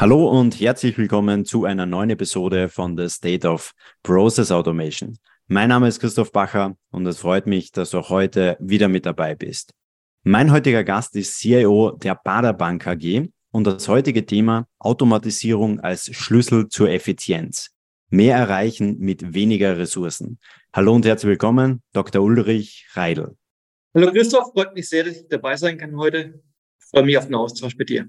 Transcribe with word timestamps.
Hallo 0.00 0.30
und 0.30 0.58
herzlich 0.58 0.96
willkommen 0.96 1.44
zu 1.44 1.66
einer 1.66 1.84
neuen 1.84 2.08
Episode 2.08 2.70
von 2.70 2.96
The 2.96 3.10
State 3.10 3.46
of 3.46 3.74
Process 4.02 4.50
Automation. 4.50 5.18
Mein 5.46 5.68
Name 5.68 5.88
ist 5.88 6.00
Christoph 6.00 6.32
Bacher 6.32 6.74
und 6.90 7.06
es 7.06 7.18
freut 7.18 7.46
mich, 7.46 7.70
dass 7.70 7.90
du 7.90 7.98
auch 7.98 8.08
heute 8.08 8.56
wieder 8.60 8.88
mit 8.88 9.04
dabei 9.04 9.34
bist. 9.34 9.74
Mein 10.22 10.52
heutiger 10.52 10.84
Gast 10.84 11.16
ist 11.16 11.38
CIO 11.38 11.90
der 11.90 12.14
Bader 12.14 12.54
Bank 12.54 12.86
AG 12.86 13.28
und 13.50 13.66
das 13.66 13.88
heutige 13.88 14.24
Thema 14.24 14.66
Automatisierung 14.78 15.80
als 15.80 16.06
Schlüssel 16.16 16.68
zur 16.68 16.88
Effizienz. 16.88 17.68
Mehr 18.08 18.38
erreichen 18.38 19.00
mit 19.00 19.34
weniger 19.34 19.76
Ressourcen. 19.76 20.38
Hallo 20.72 20.94
und 20.94 21.04
herzlich 21.04 21.28
willkommen, 21.28 21.82
Dr. 21.92 22.22
Ulrich 22.22 22.88
Reidel. 22.94 23.36
Hallo 23.94 24.10
Christoph, 24.12 24.50
freut 24.54 24.74
mich 24.74 24.88
sehr, 24.88 25.04
dass 25.04 25.16
ich 25.16 25.28
dabei 25.28 25.56
sein 25.56 25.76
kann 25.76 25.94
heute. 25.98 26.42
Ich 26.78 26.86
freue 26.86 27.04
mich 27.04 27.18
auf 27.18 27.26
den 27.26 27.34
Austausch 27.34 27.76
mit 27.76 27.90
dir. 27.90 28.08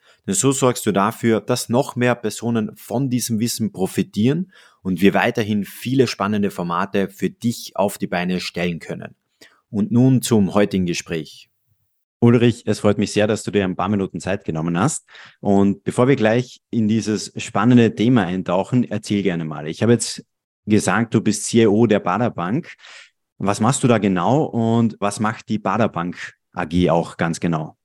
Denn 0.27 0.35
so 0.35 0.51
sorgst 0.51 0.85
du 0.85 0.91
dafür, 0.91 1.41
dass 1.41 1.69
noch 1.69 1.95
mehr 1.95 2.15
Personen 2.15 2.75
von 2.75 3.09
diesem 3.09 3.39
Wissen 3.39 3.71
profitieren 3.71 4.51
und 4.81 5.01
wir 5.01 5.13
weiterhin 5.13 5.65
viele 5.65 6.07
spannende 6.07 6.51
Formate 6.51 7.09
für 7.09 7.29
dich 7.29 7.73
auf 7.75 7.97
die 7.97 8.07
Beine 8.07 8.39
stellen 8.39 8.79
können. 8.79 9.15
Und 9.69 9.91
nun 9.91 10.21
zum 10.21 10.53
heutigen 10.53 10.85
Gespräch. 10.85 11.49
Ulrich, 12.19 12.63
es 12.67 12.81
freut 12.81 12.99
mich 12.99 13.13
sehr, 13.13 13.25
dass 13.25 13.41
du 13.41 13.49
dir 13.49 13.63
ein 13.63 13.75
paar 13.75 13.89
Minuten 13.89 14.19
Zeit 14.19 14.45
genommen 14.45 14.77
hast. 14.77 15.07
Und 15.39 15.83
bevor 15.83 16.07
wir 16.07 16.15
gleich 16.15 16.61
in 16.69 16.87
dieses 16.87 17.33
spannende 17.41 17.95
Thema 17.95 18.25
eintauchen, 18.25 18.83
erzähl 18.83 19.23
gerne 19.23 19.43
mal. 19.43 19.67
Ich 19.67 19.81
habe 19.81 19.93
jetzt 19.93 20.23
gesagt, 20.67 21.15
du 21.15 21.21
bist 21.21 21.45
CEO 21.45 21.87
der 21.87 21.99
Bader 21.99 22.29
Bank. 22.29 22.75
Was 23.39 23.59
machst 23.59 23.83
du 23.83 23.87
da 23.87 23.97
genau 23.97 24.43
und 24.43 24.97
was 24.99 25.19
macht 25.19 25.49
die 25.49 25.57
Bader 25.57 25.89
Bank 25.89 26.33
AG 26.53 26.91
auch 26.91 27.17
ganz 27.17 27.39
genau? 27.39 27.75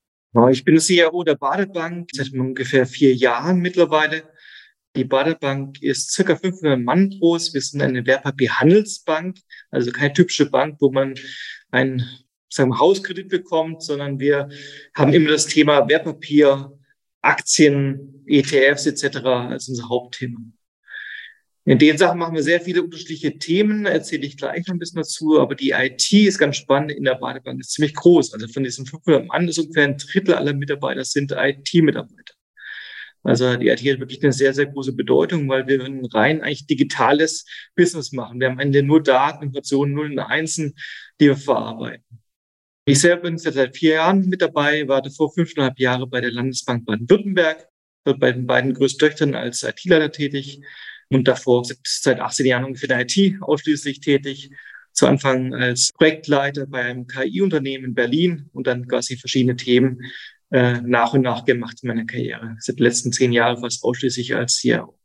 Ich 0.50 0.64
bin 0.64 0.78
CEO 0.78 1.22
der 1.24 1.36
Badebank 1.36 2.10
seit 2.12 2.30
ungefähr 2.32 2.86
vier 2.86 3.14
Jahren 3.14 3.60
mittlerweile. 3.60 4.24
Die 4.94 5.04
Badebank 5.04 5.82
ist 5.82 6.12
circa 6.12 6.36
500 6.36 6.78
Mann 6.78 7.08
groß. 7.08 7.54
Wir 7.54 7.62
sind 7.62 7.80
eine 7.80 8.04
Wertpapierhandelsbank, 8.04 9.38
also 9.70 9.90
keine 9.92 10.12
typische 10.12 10.50
Bank, 10.50 10.76
wo 10.80 10.90
man 10.90 11.14
einen 11.70 12.06
sagen 12.50 12.70
wir, 12.70 12.78
Hauskredit 12.78 13.28
bekommt, 13.30 13.82
sondern 13.82 14.20
wir 14.20 14.50
haben 14.94 15.14
immer 15.14 15.30
das 15.30 15.46
Thema 15.46 15.88
Wertpapier, 15.88 16.70
Aktien, 17.22 18.22
ETFs 18.26 18.86
etc. 18.86 19.16
als 19.24 19.68
unser 19.68 19.88
Hauptthema. 19.88 20.38
In 21.68 21.80
den 21.80 21.98
Sachen 21.98 22.20
machen 22.20 22.36
wir 22.36 22.44
sehr 22.44 22.60
viele 22.60 22.80
unterschiedliche 22.84 23.38
Themen, 23.38 23.86
erzähle 23.86 24.24
ich 24.24 24.36
gleich 24.36 24.68
noch 24.68 24.74
ein 24.76 24.78
bisschen 24.78 24.98
dazu, 24.98 25.40
aber 25.40 25.56
die 25.56 25.70
IT 25.70 26.12
ist 26.12 26.38
ganz 26.38 26.58
spannend 26.58 26.92
in 26.92 27.02
der 27.02 27.16
Badebank, 27.16 27.58
ist 27.58 27.72
ziemlich 27.72 27.92
groß. 27.92 28.34
Also 28.34 28.46
von 28.46 28.62
diesen 28.62 28.86
500 28.86 29.26
Mann 29.26 29.48
ist 29.48 29.58
ungefähr 29.58 29.82
ein 29.82 29.96
Drittel 29.96 30.34
aller 30.34 30.54
Mitarbeiter 30.54 31.04
sind 31.04 31.32
IT-Mitarbeiter. 31.32 32.34
Also 33.24 33.56
die 33.56 33.66
IT 33.66 33.80
hat 33.80 33.98
wirklich 33.98 34.22
eine 34.22 34.32
sehr, 34.32 34.54
sehr 34.54 34.66
große 34.66 34.92
Bedeutung, 34.92 35.48
weil 35.48 35.66
wir 35.66 35.84
ein 35.84 36.04
rein 36.04 36.40
eigentlich 36.40 36.68
digitales 36.68 37.44
Business 37.74 38.12
machen. 38.12 38.38
Wir 38.38 38.46
haben 38.46 38.54
am 38.54 38.60
Ende 38.60 38.84
nur 38.84 39.02
Daten, 39.02 39.46
Informationen, 39.46 39.92
Nullen 39.92 40.12
und 40.12 40.20
Einsen, 40.20 40.76
die 41.20 41.26
wir 41.26 41.36
verarbeiten. 41.36 42.04
Ich 42.84 43.00
selber 43.00 43.22
bin 43.22 43.38
seit 43.38 43.76
vier 43.76 43.94
Jahren 43.94 44.28
mit 44.28 44.40
dabei, 44.40 44.86
war 44.86 45.02
davor 45.02 45.34
fünfeinhalb 45.34 45.80
Jahre 45.80 46.06
bei 46.06 46.20
der 46.20 46.30
Landesbank 46.30 46.86
Baden-Württemberg, 46.86 47.66
dort 48.04 48.20
bei 48.20 48.30
den 48.30 48.46
beiden 48.46 48.72
größten 48.72 49.08
Töchtern 49.08 49.34
als 49.34 49.64
IT-Leiter 49.64 50.12
tätig 50.12 50.60
und 51.10 51.28
davor 51.28 51.64
seit 51.84 52.20
18 52.20 52.46
Jahren 52.46 52.64
ungefähr 52.64 52.90
in 52.90 53.06
der 53.06 53.06
IT 53.06 53.42
ausschließlich 53.42 54.00
tätig. 54.00 54.50
Zu 54.92 55.06
Anfang 55.06 55.54
als 55.54 55.92
Projektleiter 55.92 56.66
bei 56.66 56.82
einem 56.82 57.06
KI-Unternehmen 57.06 57.84
in 57.84 57.94
Berlin 57.94 58.48
und 58.52 58.66
dann 58.66 58.88
quasi 58.88 59.16
verschiedene 59.16 59.56
Themen 59.56 60.00
äh, 60.50 60.80
nach 60.80 61.12
und 61.12 61.20
nach 61.22 61.44
gemacht 61.44 61.78
in 61.82 61.88
meiner 61.88 62.06
Karriere. 62.06 62.56
Seit 62.60 62.78
den 62.78 62.84
letzten 62.84 63.12
zehn 63.12 63.32
Jahren 63.32 63.60
fast 63.60 63.84
ausschließlich 63.84 64.34
als 64.34 64.56
CEO. 64.56 64.98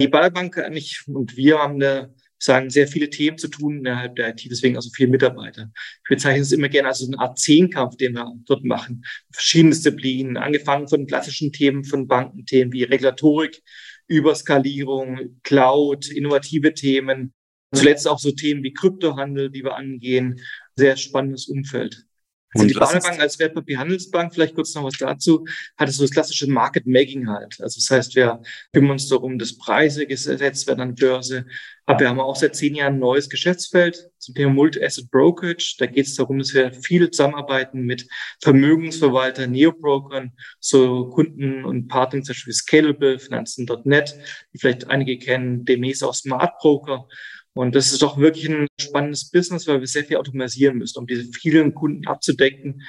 Die 0.00 0.08
Baderbank 0.08 0.58
eigentlich 0.58 1.02
und 1.06 1.36
wir 1.36 1.58
haben 1.58 1.78
da 1.78 2.10
sagen, 2.42 2.70
sehr 2.70 2.88
viele 2.88 3.10
Themen 3.10 3.36
zu 3.36 3.48
tun 3.48 3.80
innerhalb 3.80 4.16
der 4.16 4.30
IT, 4.30 4.46
deswegen 4.50 4.76
also 4.76 4.90
viele 4.94 5.10
Mitarbeiter. 5.10 5.70
Ich 5.74 6.08
bezeichne 6.08 6.40
es 6.40 6.52
immer 6.52 6.70
gerne 6.70 6.88
als 6.88 7.06
eine 7.06 7.18
Art 7.18 7.38
Zehnkampf, 7.38 7.96
den 7.96 8.14
wir 8.14 8.32
dort 8.46 8.64
machen. 8.64 9.04
Verschiedene 9.30 9.74
Disziplinen, 9.74 10.38
angefangen 10.38 10.88
von 10.88 11.06
klassischen 11.06 11.52
Themen, 11.52 11.84
von 11.84 12.08
Bankenthemen 12.08 12.72
wie 12.72 12.84
Regulatorik, 12.84 13.62
Überskalierung, 14.10 15.40
Cloud, 15.44 16.10
innovative 16.10 16.74
Themen. 16.74 17.32
Zuletzt 17.72 18.08
auch 18.08 18.18
so 18.18 18.32
Themen 18.32 18.64
wie 18.64 18.72
Kryptohandel, 18.72 19.50
die 19.50 19.62
wir 19.62 19.76
angehen. 19.76 20.40
Sehr 20.74 20.96
spannendes 20.96 21.46
Umfeld. 21.46 22.04
Also 22.52 22.66
die 22.66 22.74
Baderbank 22.74 23.20
als 23.20 23.38
Wertpapierhandelsbank, 23.38 24.34
vielleicht 24.34 24.56
kurz 24.56 24.74
noch 24.74 24.84
was 24.84 24.98
dazu, 24.98 25.46
hat 25.76 25.88
es 25.88 25.96
so 25.96 26.04
das 26.04 26.10
klassische 26.10 26.48
Market 26.48 26.86
Making 26.86 27.28
halt. 27.28 27.56
Also 27.60 27.78
das 27.78 27.88
heißt, 27.90 28.16
wir 28.16 28.42
kümmern 28.72 28.92
uns 28.92 29.08
darum, 29.08 29.38
dass 29.38 29.56
Preise 29.56 30.06
gesetzt 30.06 30.66
werden 30.66 30.80
an 30.80 30.94
Börse. 30.96 31.46
Aber 31.86 32.00
wir 32.00 32.08
haben 32.08 32.20
auch 32.20 32.36
seit 32.36 32.56
zehn 32.56 32.74
Jahren 32.74 32.94
ein 32.94 32.98
neues 33.00 33.28
Geschäftsfeld 33.28 34.10
zum 34.18 34.34
Thema 34.34 34.52
Multi-Asset 34.52 35.10
Brokerage. 35.10 35.76
Da 35.78 35.86
geht 35.86 36.06
es 36.06 36.14
darum, 36.14 36.38
dass 36.38 36.54
wir 36.54 36.72
viel 36.72 37.10
zusammenarbeiten 37.10 37.82
mit 37.82 38.06
Vermögensverwaltern, 38.40 39.50
Neobrokern, 39.50 40.32
so 40.58 41.08
Kunden 41.08 41.64
und 41.64 41.88
Partnern, 41.88 42.22
zum 42.24 42.34
Beispiel 42.34 42.52
Scalable, 42.52 43.18
Finanzen.net, 43.18 44.16
die 44.52 44.58
vielleicht 44.58 44.88
einige 44.88 45.18
kennen, 45.18 45.64
demnächst 45.64 46.04
auch 46.04 46.14
Smart 46.14 46.58
Broker. 46.58 47.08
Und 47.54 47.74
das 47.74 47.92
ist 47.92 48.02
doch 48.02 48.16
wirklich 48.18 48.48
ein 48.48 48.68
spannendes 48.80 49.30
Business, 49.30 49.66
weil 49.66 49.80
wir 49.80 49.86
sehr 49.86 50.04
viel 50.04 50.16
automatisieren 50.18 50.78
müssen, 50.78 50.98
um 50.98 51.06
diese 51.06 51.24
vielen 51.32 51.74
Kunden 51.74 52.06
abzudecken. 52.06 52.82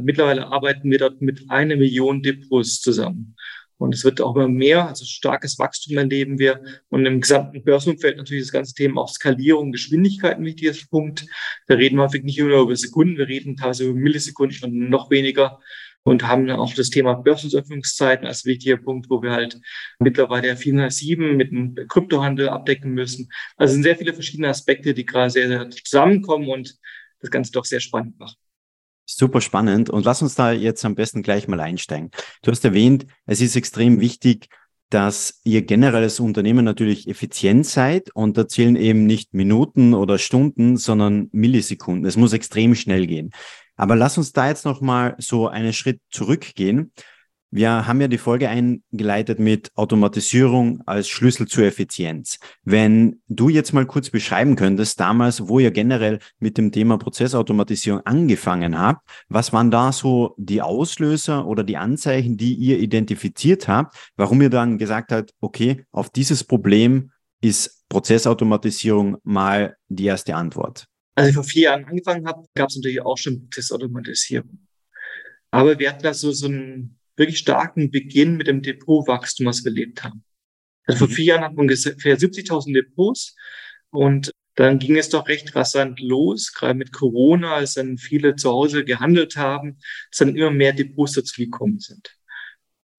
Mittlerweile 0.00 0.46
arbeiten 0.46 0.90
wir 0.90 0.98
dort 0.98 1.20
mit 1.20 1.50
einer 1.50 1.76
Million 1.76 2.22
Depots 2.22 2.80
zusammen. 2.80 3.36
Und 3.78 3.94
es 3.94 4.04
wird 4.04 4.22
auch 4.22 4.34
immer 4.34 4.48
mehr, 4.48 4.88
also 4.88 5.04
starkes 5.04 5.58
Wachstum 5.58 5.98
erleben 5.98 6.38
wir. 6.38 6.62
Und 6.88 7.04
im 7.04 7.20
gesamten 7.20 7.62
Börsenumfeld 7.62 8.16
natürlich 8.16 8.44
das 8.44 8.52
ganze 8.52 8.74
Thema 8.74 9.02
auch 9.02 9.10
Skalierung, 9.10 9.70
Geschwindigkeit 9.70 10.38
ein 10.38 10.44
wichtiger 10.46 10.72
Punkt. 10.90 11.26
Da 11.66 11.74
reden 11.74 11.96
wir 11.96 12.04
häufig 12.04 12.24
nicht 12.24 12.38
nur 12.38 12.62
über 12.62 12.76
Sekunden, 12.76 13.18
wir 13.18 13.28
reden 13.28 13.56
teilweise 13.56 13.84
über 13.84 13.98
Millisekunden 13.98 14.58
und 14.64 14.88
noch 14.88 15.10
weniger 15.10 15.60
und 16.06 16.22
haben 16.28 16.48
auch 16.50 16.72
das 16.72 16.88
Thema 16.88 17.14
Börsenöffnungszeiten 17.14 18.28
als 18.28 18.44
wichtiger 18.44 18.76
Punkt, 18.76 19.10
wo 19.10 19.22
wir 19.22 19.32
halt 19.32 19.58
mittlerweile 19.98 20.46
ja 20.46 20.54
407 20.54 21.36
mit 21.36 21.50
dem 21.50 21.74
Kryptohandel 21.88 22.48
abdecken 22.48 22.92
müssen. 22.92 23.28
Also 23.56 23.74
sind 23.74 23.82
sehr 23.82 23.96
viele 23.96 24.14
verschiedene 24.14 24.48
Aspekte, 24.48 24.94
die 24.94 25.04
gerade 25.04 25.30
sehr, 25.30 25.48
sehr 25.48 25.68
zusammenkommen 25.68 26.48
und 26.48 26.76
das 27.18 27.30
Ganze 27.30 27.50
doch 27.50 27.64
sehr 27.64 27.80
spannend 27.80 28.20
machen. 28.20 28.36
Super 29.04 29.40
spannend. 29.40 29.90
Und 29.90 30.04
lass 30.04 30.22
uns 30.22 30.36
da 30.36 30.52
jetzt 30.52 30.84
am 30.84 30.94
besten 30.94 31.24
gleich 31.24 31.48
mal 31.48 31.58
einsteigen. 31.58 32.12
Du 32.42 32.52
hast 32.52 32.64
erwähnt, 32.64 33.06
es 33.26 33.40
ist 33.40 33.56
extrem 33.56 34.00
wichtig, 34.00 34.48
dass 34.90 35.40
ihr 35.42 35.62
generell 35.62 36.04
als 36.04 36.20
Unternehmen 36.20 36.64
natürlich 36.64 37.08
effizient 37.08 37.66
seid 37.66 38.14
und 38.14 38.38
da 38.38 38.46
zählen 38.46 38.76
eben 38.76 39.06
nicht 39.06 39.34
Minuten 39.34 39.92
oder 39.92 40.18
Stunden, 40.18 40.76
sondern 40.76 41.30
Millisekunden. 41.32 42.06
Es 42.06 42.16
muss 42.16 42.32
extrem 42.32 42.76
schnell 42.76 43.08
gehen. 43.08 43.32
Aber 43.76 43.96
lass 43.96 44.18
uns 44.18 44.32
da 44.32 44.48
jetzt 44.48 44.64
nochmal 44.64 45.14
so 45.18 45.48
einen 45.48 45.72
Schritt 45.72 46.00
zurückgehen. 46.10 46.92
Wir 47.52 47.86
haben 47.86 48.00
ja 48.00 48.08
die 48.08 48.18
Folge 48.18 48.48
eingeleitet 48.48 49.38
mit 49.38 49.70
Automatisierung 49.76 50.82
als 50.84 51.08
Schlüssel 51.08 51.46
zur 51.46 51.64
Effizienz. 51.64 52.38
Wenn 52.64 53.22
du 53.28 53.48
jetzt 53.48 53.72
mal 53.72 53.86
kurz 53.86 54.10
beschreiben 54.10 54.56
könntest, 54.56 54.98
damals, 54.98 55.48
wo 55.48 55.60
ihr 55.60 55.70
generell 55.70 56.18
mit 56.38 56.58
dem 56.58 56.72
Thema 56.72 56.98
Prozessautomatisierung 56.98 58.00
angefangen 58.04 58.78
habt, 58.78 59.08
was 59.28 59.52
waren 59.52 59.70
da 59.70 59.92
so 59.92 60.34
die 60.38 60.60
Auslöser 60.60 61.46
oder 61.46 61.62
die 61.62 61.76
Anzeichen, 61.76 62.36
die 62.36 62.54
ihr 62.54 62.80
identifiziert 62.80 63.68
habt, 63.68 63.96
warum 64.16 64.42
ihr 64.42 64.50
dann 64.50 64.76
gesagt 64.76 65.12
habt, 65.12 65.32
okay, 65.40 65.84
auf 65.92 66.10
dieses 66.10 66.42
Problem 66.42 67.12
ist 67.40 67.84
Prozessautomatisierung 67.88 69.18
mal 69.22 69.76
die 69.88 70.06
erste 70.06 70.34
Antwort? 70.34 70.88
Als 71.16 71.28
ich 71.28 71.34
vor 71.34 71.44
vier 71.44 71.62
Jahren 71.64 71.86
angefangen 71.86 72.26
habe, 72.26 72.46
gab 72.54 72.68
es 72.68 72.76
natürlich 72.76 73.00
auch 73.00 73.16
schon 73.16 73.40
Prozessautomatisierung. 73.40 74.66
Aber 75.50 75.78
wir 75.78 75.90
hatten 75.90 76.02
da 76.02 76.12
so, 76.12 76.30
so 76.30 76.46
einen 76.46 76.98
wirklich 77.16 77.38
starken 77.38 77.90
Beginn 77.90 78.36
mit 78.36 78.46
dem 78.46 78.60
Depotwachstum, 78.60 79.46
was 79.46 79.64
wir 79.64 79.72
erlebt 79.72 80.04
haben. 80.04 80.22
Also 80.84 81.00
vor 81.00 81.08
mhm. 81.08 81.12
vier 81.12 81.24
Jahren 81.24 81.42
hatten 81.42 81.56
wir 81.56 81.62
ungefähr 81.62 82.18
70.000 82.18 82.74
Depots 82.74 83.34
und 83.90 84.30
dann 84.56 84.78
ging 84.78 84.96
es 84.96 85.08
doch 85.08 85.28
recht 85.28 85.54
rasant 85.54 86.00
los, 86.00 86.52
gerade 86.52 86.74
mit 86.74 86.92
Corona, 86.92 87.54
als 87.54 87.74
dann 87.74 87.98
viele 87.98 88.36
zu 88.36 88.50
Hause 88.50 88.84
gehandelt 88.84 89.36
haben, 89.36 89.78
dass 90.10 90.18
dann 90.18 90.36
immer 90.36 90.50
mehr 90.50 90.72
Depots 90.72 91.12
dazugekommen 91.12 91.78
sind. 91.78 92.14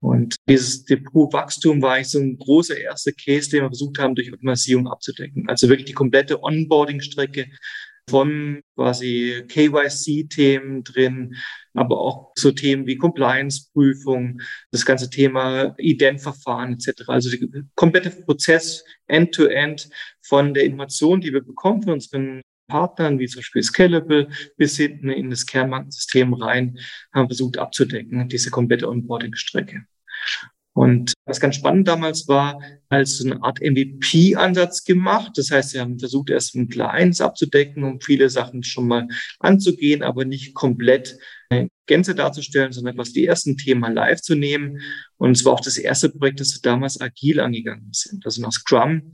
Und 0.00 0.36
dieses 0.48 0.84
Depotwachstum 0.84 1.82
war 1.82 1.94
eigentlich 1.94 2.10
so 2.10 2.20
ein 2.20 2.38
großer 2.38 2.78
erster 2.78 3.10
Case, 3.12 3.50
den 3.50 3.62
wir 3.62 3.68
versucht 3.68 3.98
haben, 3.98 4.14
durch 4.14 4.32
Automatisierung 4.32 4.86
abzudecken. 4.86 5.48
Also 5.48 5.68
wirklich 5.68 5.86
die 5.86 5.94
komplette 5.94 6.40
Onboarding-Strecke 6.42 7.46
von 8.08 8.60
quasi 8.74 9.44
KYC-Themen 9.48 10.84
drin, 10.84 11.36
aber 11.74 12.00
auch 12.00 12.32
so 12.36 12.50
Themen 12.52 12.86
wie 12.86 12.96
Compliance-Prüfung, 12.96 14.40
das 14.70 14.84
ganze 14.84 15.10
Thema 15.10 15.74
Ident-Verfahren 15.78 16.74
etc. 16.74 17.08
Also 17.08 17.30
der 17.30 17.64
komplette 17.74 18.10
Prozess 18.10 18.84
end-to-end 19.06 19.82
-end 19.82 19.92
von 20.22 20.54
der 20.54 20.64
Information, 20.64 21.20
die 21.20 21.32
wir 21.32 21.42
bekommen 21.42 21.82
von 21.82 21.94
unseren 21.94 22.42
Partnern, 22.68 23.18
wie 23.18 23.26
zum 23.26 23.40
Beispiel 23.40 23.62
Scalable, 23.62 24.28
bis 24.56 24.76
hinten 24.76 25.08
in 25.10 25.30
das 25.30 25.46
Kernbankensystem 25.46 26.34
rein, 26.34 26.78
haben 27.12 27.28
versucht 27.28 27.58
abzudecken, 27.58 28.28
diese 28.28 28.50
komplette 28.50 28.88
Onboarding-Strecke. 28.88 29.84
Und 30.78 31.14
was 31.26 31.40
ganz 31.40 31.56
spannend 31.56 31.88
damals 31.88 32.28
war, 32.28 32.62
als 32.88 33.18
so 33.18 33.28
eine 33.28 33.42
Art 33.42 33.58
MVP-Ansatz 33.60 34.84
gemacht. 34.84 35.32
Das 35.34 35.50
heißt, 35.50 35.70
sie 35.70 35.80
haben 35.80 35.98
versucht, 35.98 36.30
erst 36.30 36.54
ein 36.54 36.68
Kleines 36.68 37.20
abzudecken, 37.20 37.82
um 37.82 38.00
viele 38.00 38.30
Sachen 38.30 38.62
schon 38.62 38.86
mal 38.86 39.08
anzugehen, 39.40 40.04
aber 40.04 40.24
nicht 40.24 40.54
komplett 40.54 41.18
eine 41.50 41.68
Gänze 41.86 42.14
darzustellen, 42.14 42.70
sondern 42.70 42.94
etwas 42.94 43.12
die 43.12 43.26
ersten 43.26 43.56
Themen 43.56 43.92
live 43.92 44.20
zu 44.20 44.36
nehmen. 44.36 44.80
Und 45.16 45.32
es 45.32 45.44
war 45.44 45.54
auch 45.54 45.60
das 45.60 45.78
erste 45.78 46.10
Projekt, 46.10 46.38
das 46.38 46.54
wir 46.54 46.60
damals 46.62 47.00
agil 47.00 47.40
angegangen 47.40 47.88
sind. 47.90 48.24
Also 48.24 48.40
nach 48.40 48.52
Scrum 48.52 49.10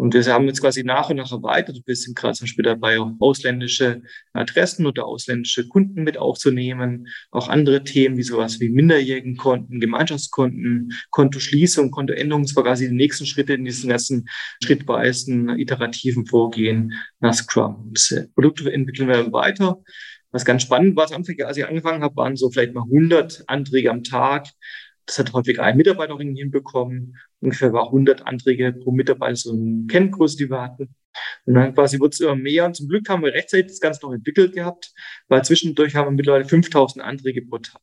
und 0.00 0.14
wir 0.14 0.24
haben 0.26 0.46
jetzt 0.46 0.60
quasi 0.60 0.82
nach 0.82 1.10
und 1.10 1.16
nach 1.16 1.30
erweitert. 1.30 1.82
Wir 1.84 1.94
sind 1.94 2.16
gerade 2.16 2.34
zum 2.34 2.46
Beispiel 2.46 2.64
dabei, 2.64 2.98
auch 2.98 3.12
ausländische 3.20 4.02
Adressen 4.32 4.86
oder 4.86 5.06
ausländische 5.06 5.68
Kunden 5.68 6.02
mit 6.02 6.16
aufzunehmen. 6.16 7.06
Auch 7.30 7.48
andere 7.48 7.84
Themen 7.84 8.16
wie 8.16 8.22
sowas 8.22 8.60
wie 8.60 8.70
Minderjährigenkonten, 8.70 9.78
Gemeinschaftskonten, 9.78 10.92
Kontoschließung, 11.10 11.90
Kontoänderung. 11.90 12.44
Das 12.44 12.56
war 12.56 12.64
quasi 12.64 12.88
die 12.88 12.94
nächsten 12.94 13.26
Schritte 13.26 13.54
in 13.54 13.64
diesen 13.64 13.90
ganzen 13.90 14.28
schrittweisen, 14.64 15.50
iterativen 15.58 16.26
Vorgehen 16.26 16.94
nach 17.20 17.34
Scrum. 17.34 17.90
Das 17.92 18.10
äh, 18.10 18.26
Produkt 18.34 18.64
entwickeln 18.66 19.08
wir 19.08 19.32
weiter. 19.32 19.76
Was 20.32 20.44
ganz 20.44 20.62
spannend 20.62 20.96
war, 20.96 21.10
als 21.10 21.56
ich 21.56 21.66
angefangen 21.66 22.02
habe, 22.02 22.16
waren 22.16 22.36
so 22.36 22.50
vielleicht 22.50 22.72
mal 22.72 22.84
100 22.84 23.44
Anträge 23.48 23.90
am 23.90 24.04
Tag. 24.04 24.46
Das 25.06 25.18
hat 25.18 25.32
häufig 25.32 25.60
ein 25.60 25.76
Mitarbeiter 25.76 26.16
hinbekommen. 26.16 27.16
Ungefähr 27.40 27.72
war 27.72 27.86
100 27.86 28.26
Anträge 28.26 28.72
pro 28.72 28.92
Mitarbeiter, 28.92 29.36
so 29.36 29.52
eine 29.52 29.86
Kenngröße, 29.88 30.36
die 30.36 30.50
wir 30.50 30.60
hatten. 30.60 30.94
Und 31.44 31.54
dann 31.54 31.74
quasi 31.74 31.98
wurde 31.98 32.10
es 32.10 32.20
immer 32.20 32.36
mehr. 32.36 32.66
Und 32.66 32.76
zum 32.76 32.88
Glück 32.88 33.08
haben 33.08 33.22
wir 33.22 33.32
rechtzeitig 33.32 33.66
das 33.68 33.80
Ganze 33.80 34.06
noch 34.06 34.12
entwickelt 34.12 34.52
gehabt, 34.52 34.92
weil 35.28 35.44
zwischendurch 35.44 35.94
haben 35.94 36.06
wir 36.06 36.12
mittlerweile 36.12 36.44
5000 36.44 37.04
Anträge 37.04 37.42
pro 37.42 37.58
Tag. 37.58 37.82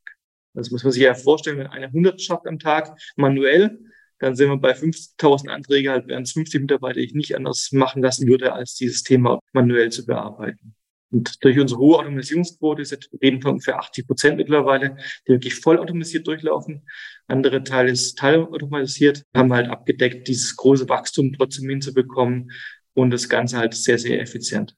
Das 0.54 0.72
muss 0.72 0.84
man 0.84 0.92
sich 0.92 1.04
ja 1.04 1.14
vorstellen, 1.14 1.58
wenn 1.58 1.68
einer 1.68 1.88
100 1.88 2.22
schafft 2.22 2.48
am 2.48 2.60
Tag 2.60 2.98
manuell, 3.16 3.80
dann 4.20 4.36
sind 4.36 4.50
wir 4.50 4.58
bei 4.58 4.74
5000 4.74 5.52
Anträge, 5.52 5.92
halt 5.92 6.08
wären 6.08 6.24
es 6.24 6.32
50 6.32 6.62
Mitarbeiter, 6.62 7.00
die 7.00 7.06
ich 7.06 7.14
nicht 7.14 7.36
anders 7.36 7.70
machen 7.72 8.02
lassen 8.02 8.28
würde, 8.28 8.54
als 8.54 8.74
dieses 8.74 9.04
Thema 9.04 9.40
manuell 9.54 9.92
zu 9.92 10.06
bearbeiten. 10.06 10.77
Und 11.10 11.44
durch 11.44 11.58
unsere 11.58 11.80
hohe 11.80 12.00
Automatisierungsquote, 12.00 12.84
wir 12.84 13.22
reden 13.22 13.42
von 13.42 13.52
ungefähr 13.52 13.80
80 13.80 14.08
Prozent 14.08 14.38
mittlerweile, 14.38 14.98
die 15.28 15.34
wirklich 15.34 15.56
vollautomatisiert 15.56 16.28
durchlaufen. 16.28 16.86
Andere 17.28 17.64
Teile 17.64 17.92
ist 17.92 18.18
teilautomatisiert, 18.18 19.24
haben 19.36 19.54
halt 19.54 19.70
abgedeckt, 19.70 20.28
dieses 20.28 20.56
große 20.56 20.90
Wachstum 20.90 21.34
trotzdem 21.34 21.70
hinzubekommen 21.70 22.52
und 22.94 23.12
das 23.12 23.30
Ganze 23.30 23.58
halt 23.58 23.74
sehr, 23.74 24.00
sehr 24.00 24.20
effizient. 24.22 24.76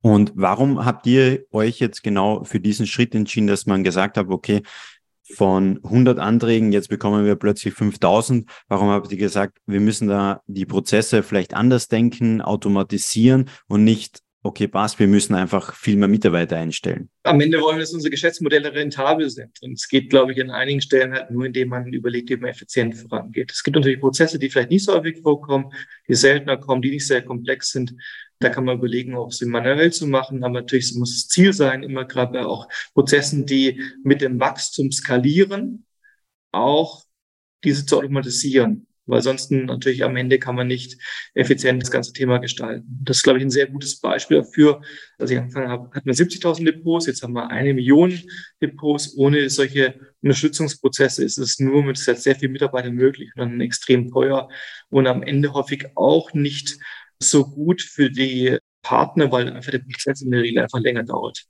Und 0.00 0.32
warum 0.34 0.84
habt 0.84 1.06
ihr 1.06 1.44
euch 1.50 1.80
jetzt 1.80 2.02
genau 2.02 2.44
für 2.44 2.60
diesen 2.60 2.86
Schritt 2.86 3.14
entschieden, 3.14 3.48
dass 3.48 3.66
man 3.66 3.82
gesagt 3.82 4.16
hat, 4.16 4.28
okay, 4.28 4.62
von 5.34 5.80
100 5.84 6.18
Anträgen, 6.18 6.72
jetzt 6.72 6.88
bekommen 6.88 7.24
wir 7.26 7.36
plötzlich 7.36 7.74
5000. 7.74 8.48
Warum 8.68 8.88
habt 8.88 9.10
ihr 9.12 9.18
gesagt, 9.18 9.58
wir 9.66 9.80
müssen 9.80 10.08
da 10.08 10.40
die 10.46 10.64
Prozesse 10.66 11.22
vielleicht 11.22 11.54
anders 11.54 11.88
denken, 11.88 12.40
automatisieren 12.40 13.50
und 13.66 13.84
nicht 13.84 14.20
okay, 14.42 14.68
passt, 14.68 14.98
wir 14.98 15.06
müssen 15.06 15.34
einfach 15.34 15.74
viel 15.74 15.96
mehr 15.96 16.08
Mitarbeiter 16.08 16.56
einstellen. 16.56 17.10
Am 17.24 17.40
Ende 17.40 17.60
wollen 17.60 17.76
wir, 17.76 17.82
dass 17.82 17.92
unsere 17.92 18.10
Geschäftsmodelle 18.10 18.72
rentabel 18.72 19.28
sind. 19.28 19.60
Und 19.62 19.72
es 19.72 19.88
geht, 19.88 20.10
glaube 20.10 20.32
ich, 20.32 20.40
an 20.40 20.50
einigen 20.50 20.80
Stellen 20.80 21.12
halt 21.12 21.30
nur, 21.30 21.46
indem 21.46 21.68
man 21.68 21.92
überlegt, 21.92 22.30
wie 22.30 22.36
man 22.36 22.50
effizient 22.50 22.96
vorangeht. 22.96 23.52
Es 23.52 23.62
gibt 23.62 23.76
natürlich 23.76 24.00
Prozesse, 24.00 24.38
die 24.38 24.48
vielleicht 24.48 24.70
nicht 24.70 24.84
so 24.84 24.94
häufig 24.94 25.20
vorkommen, 25.20 25.72
die 26.08 26.14
seltener 26.14 26.56
kommen, 26.56 26.82
die 26.82 26.90
nicht 26.90 27.06
sehr 27.06 27.22
komplex 27.22 27.70
sind. 27.70 27.94
Da 28.38 28.48
kann 28.48 28.64
man 28.64 28.78
überlegen, 28.78 29.16
ob 29.16 29.34
sie 29.34 29.46
manuell 29.46 29.92
zu 29.92 30.06
machen. 30.06 30.44
Aber 30.44 30.60
natürlich 30.60 30.94
muss 30.94 31.14
das 31.14 31.28
Ziel 31.28 31.52
sein, 31.52 31.82
immer 31.82 32.04
gerade 32.04 32.32
bei 32.32 32.46
auch 32.46 32.68
Prozessen, 32.94 33.46
die 33.46 33.82
mit 34.04 34.20
dem 34.20 34.40
Wachstum 34.40 34.92
skalieren, 34.92 35.84
auch 36.52 37.04
diese 37.64 37.84
zu 37.84 37.98
automatisieren 37.98 38.87
weil 39.08 39.22
sonst 39.22 39.50
natürlich 39.50 40.04
am 40.04 40.16
Ende 40.16 40.38
kann 40.38 40.54
man 40.54 40.66
nicht 40.66 40.96
effizient 41.34 41.82
das 41.82 41.90
ganze 41.90 42.12
Thema 42.12 42.38
gestalten. 42.38 42.86
Das 43.02 43.18
ist, 43.18 43.22
glaube 43.22 43.38
ich, 43.38 43.44
ein 43.44 43.50
sehr 43.50 43.66
gutes 43.66 44.00
Beispiel 44.00 44.38
dafür. 44.38 44.80
Als 45.18 45.30
ich 45.30 45.38
angefangen 45.38 45.68
habe, 45.68 45.90
hatten 45.92 46.06
wir 46.06 46.14
70.000 46.14 46.64
Depots, 46.64 47.06
jetzt 47.06 47.22
haben 47.22 47.32
wir 47.32 47.50
eine 47.50 47.74
Million 47.74 48.20
Depots. 48.62 49.16
Ohne 49.16 49.50
solche 49.50 49.98
Unterstützungsprozesse 50.22 51.24
ist 51.24 51.38
es 51.38 51.58
nur 51.58 51.82
mit 51.82 51.98
sehr 51.98 52.36
viel 52.36 52.48
Mitarbeitern 52.48 52.94
möglich 52.94 53.30
und 53.34 53.40
dann 53.40 53.60
extrem 53.60 54.10
teuer 54.10 54.48
und 54.90 55.06
am 55.06 55.22
Ende 55.22 55.52
häufig 55.52 55.86
auch 55.96 56.32
nicht 56.34 56.78
so 57.18 57.44
gut 57.44 57.82
für 57.82 58.10
die 58.10 58.58
Partner, 58.82 59.32
weil 59.32 59.52
einfach 59.52 59.72
der 59.72 59.80
Prozess 59.80 60.22
in 60.22 60.30
der 60.30 60.42
Regel 60.42 60.62
einfach 60.62 60.80
länger 60.80 61.02
dauert. 61.02 61.44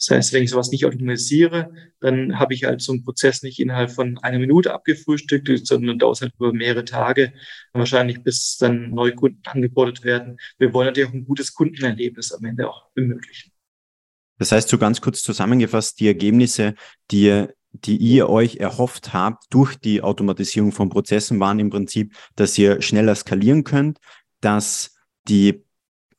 Das 0.00 0.16
heißt, 0.16 0.32
wenn 0.32 0.42
ich 0.42 0.50
sowas 0.50 0.70
nicht 0.70 0.86
automatisiere, 0.86 1.72
dann 2.00 2.38
habe 2.38 2.54
ich 2.54 2.64
halt 2.64 2.80
so 2.80 2.92
einen 2.92 3.04
Prozess 3.04 3.42
nicht 3.42 3.60
innerhalb 3.60 3.90
von 3.90 4.16
einer 4.18 4.38
Minute 4.38 4.72
abgefrühstückt, 4.72 5.66
sondern 5.66 5.98
dauert 5.98 6.22
halt 6.22 6.32
über 6.38 6.54
mehrere 6.54 6.86
Tage, 6.86 7.34
wahrscheinlich 7.74 8.22
bis 8.22 8.56
dann 8.56 8.90
neue 8.90 9.14
Kunden 9.14 9.42
angebordet 9.44 10.02
werden. 10.02 10.38
Wir 10.58 10.72
wollen 10.72 10.86
natürlich 10.86 11.10
auch 11.10 11.14
ein 11.14 11.26
gutes 11.26 11.52
Kundenerlebnis 11.52 12.32
am 12.32 12.44
Ende 12.46 12.70
auch 12.70 12.88
ermöglichen. 12.94 13.52
Das 14.38 14.52
heißt, 14.52 14.70
so 14.70 14.78
ganz 14.78 15.02
kurz 15.02 15.22
zusammengefasst, 15.22 16.00
die 16.00 16.06
Ergebnisse, 16.06 16.74
die 17.10 17.46
die 17.72 17.98
ihr 17.98 18.28
euch 18.28 18.56
erhofft 18.56 19.12
habt 19.12 19.44
durch 19.50 19.76
die 19.76 20.02
Automatisierung 20.02 20.72
von 20.72 20.88
Prozessen, 20.88 21.38
waren 21.38 21.60
im 21.60 21.70
Prinzip, 21.70 22.16
dass 22.34 22.58
ihr 22.58 22.82
schneller 22.82 23.14
skalieren 23.14 23.62
könnt, 23.62 23.98
dass 24.40 24.96
die 25.28 25.64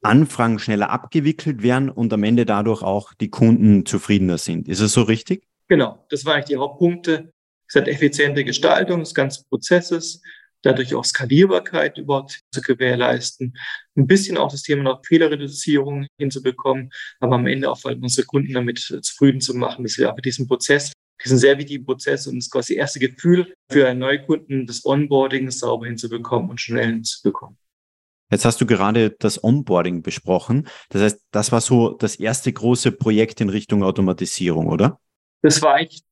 Anfragen 0.02 0.60
schneller 0.60 0.90
abgewickelt 0.90 1.64
werden 1.64 1.90
und 1.90 2.12
am 2.14 2.24
Ende 2.24 2.46
dadurch 2.46 2.82
auch 2.82 3.14
die 3.14 3.30
Kunden 3.30 3.86
zufriedener 3.86 4.38
sind. 4.38 4.68
Ist 4.68 4.80
es 4.80 4.94
so 4.94 5.04
richtig? 5.04 5.44
Genau, 5.68 6.06
das 6.10 6.26
waren 6.26 6.36
eigentlich 6.36 6.46
die 6.46 6.58
Hauptpunkte. 6.58 7.32
Es 7.68 7.76
hat 7.76 7.88
effiziente 7.88 8.44
Gestaltung 8.44 9.00
des 9.00 9.14
ganzen 9.14 9.46
Prozesses, 9.48 10.22
dadurch 10.62 10.94
auch 10.94 11.06
Skalierbarkeit 11.06 11.98
überhaupt 11.98 12.42
zu 12.52 12.62
gewährleisten, 12.62 13.58
ein 13.96 14.08
bisschen 14.08 14.38
auch 14.38 14.52
das 14.52 14.64
Thema 14.64 14.84
noch 14.84 15.02
Fehlerreduzierung 15.06 16.08
hinzubekommen, 16.20 16.92
aber 17.20 17.36
am 17.36 17.48
Ende 17.48 17.72
auch 17.72 17.84
unsere 17.84 18.28
Kunden 18.28 18.54
damit 18.54 18.80
zufrieden 18.80 19.42
zu 19.42 19.56
machen, 19.56 19.84
dass 19.84 19.98
wir 19.98 20.10
einfach 20.10 20.22
diesen 20.22 20.48
Prozess, 20.48 20.92
diesen 21.24 21.38
sehr 21.38 21.58
wichtigen 21.58 21.86
Prozess 21.86 22.28
und 22.28 22.38
das 22.38 22.50
quasi 22.50 22.74
erste 22.74 23.00
Gefühl 23.00 23.54
für 23.72 23.88
einen 23.88 24.00
Neukunden, 24.00 24.68
das 24.68 24.84
Onboarding 24.84 25.50
sauber 25.52 25.86
hinzubekommen 25.86 26.50
und 26.50 26.60
schnell 26.60 26.88
hinzubekommen. 26.88 27.58
Jetzt 28.32 28.46
hast 28.46 28.62
du 28.62 28.66
gerade 28.66 29.12
das 29.12 29.44
Onboarding 29.44 30.02
besprochen. 30.02 30.68
Das 30.90 31.02
heißt, 31.02 31.22
das 31.32 31.52
war 31.52 31.62
so 31.62 31.92
das 31.92 32.16
erste 32.16 32.52
große 32.52 32.94
Projekt 32.94 33.42
in 33.42 33.50
Richtung 33.50 33.84
Automatisierung, 33.84 34.68
oder? 34.68 35.00
Das 35.42 35.62
war 35.62 35.76
eigentlich, 35.76 36.04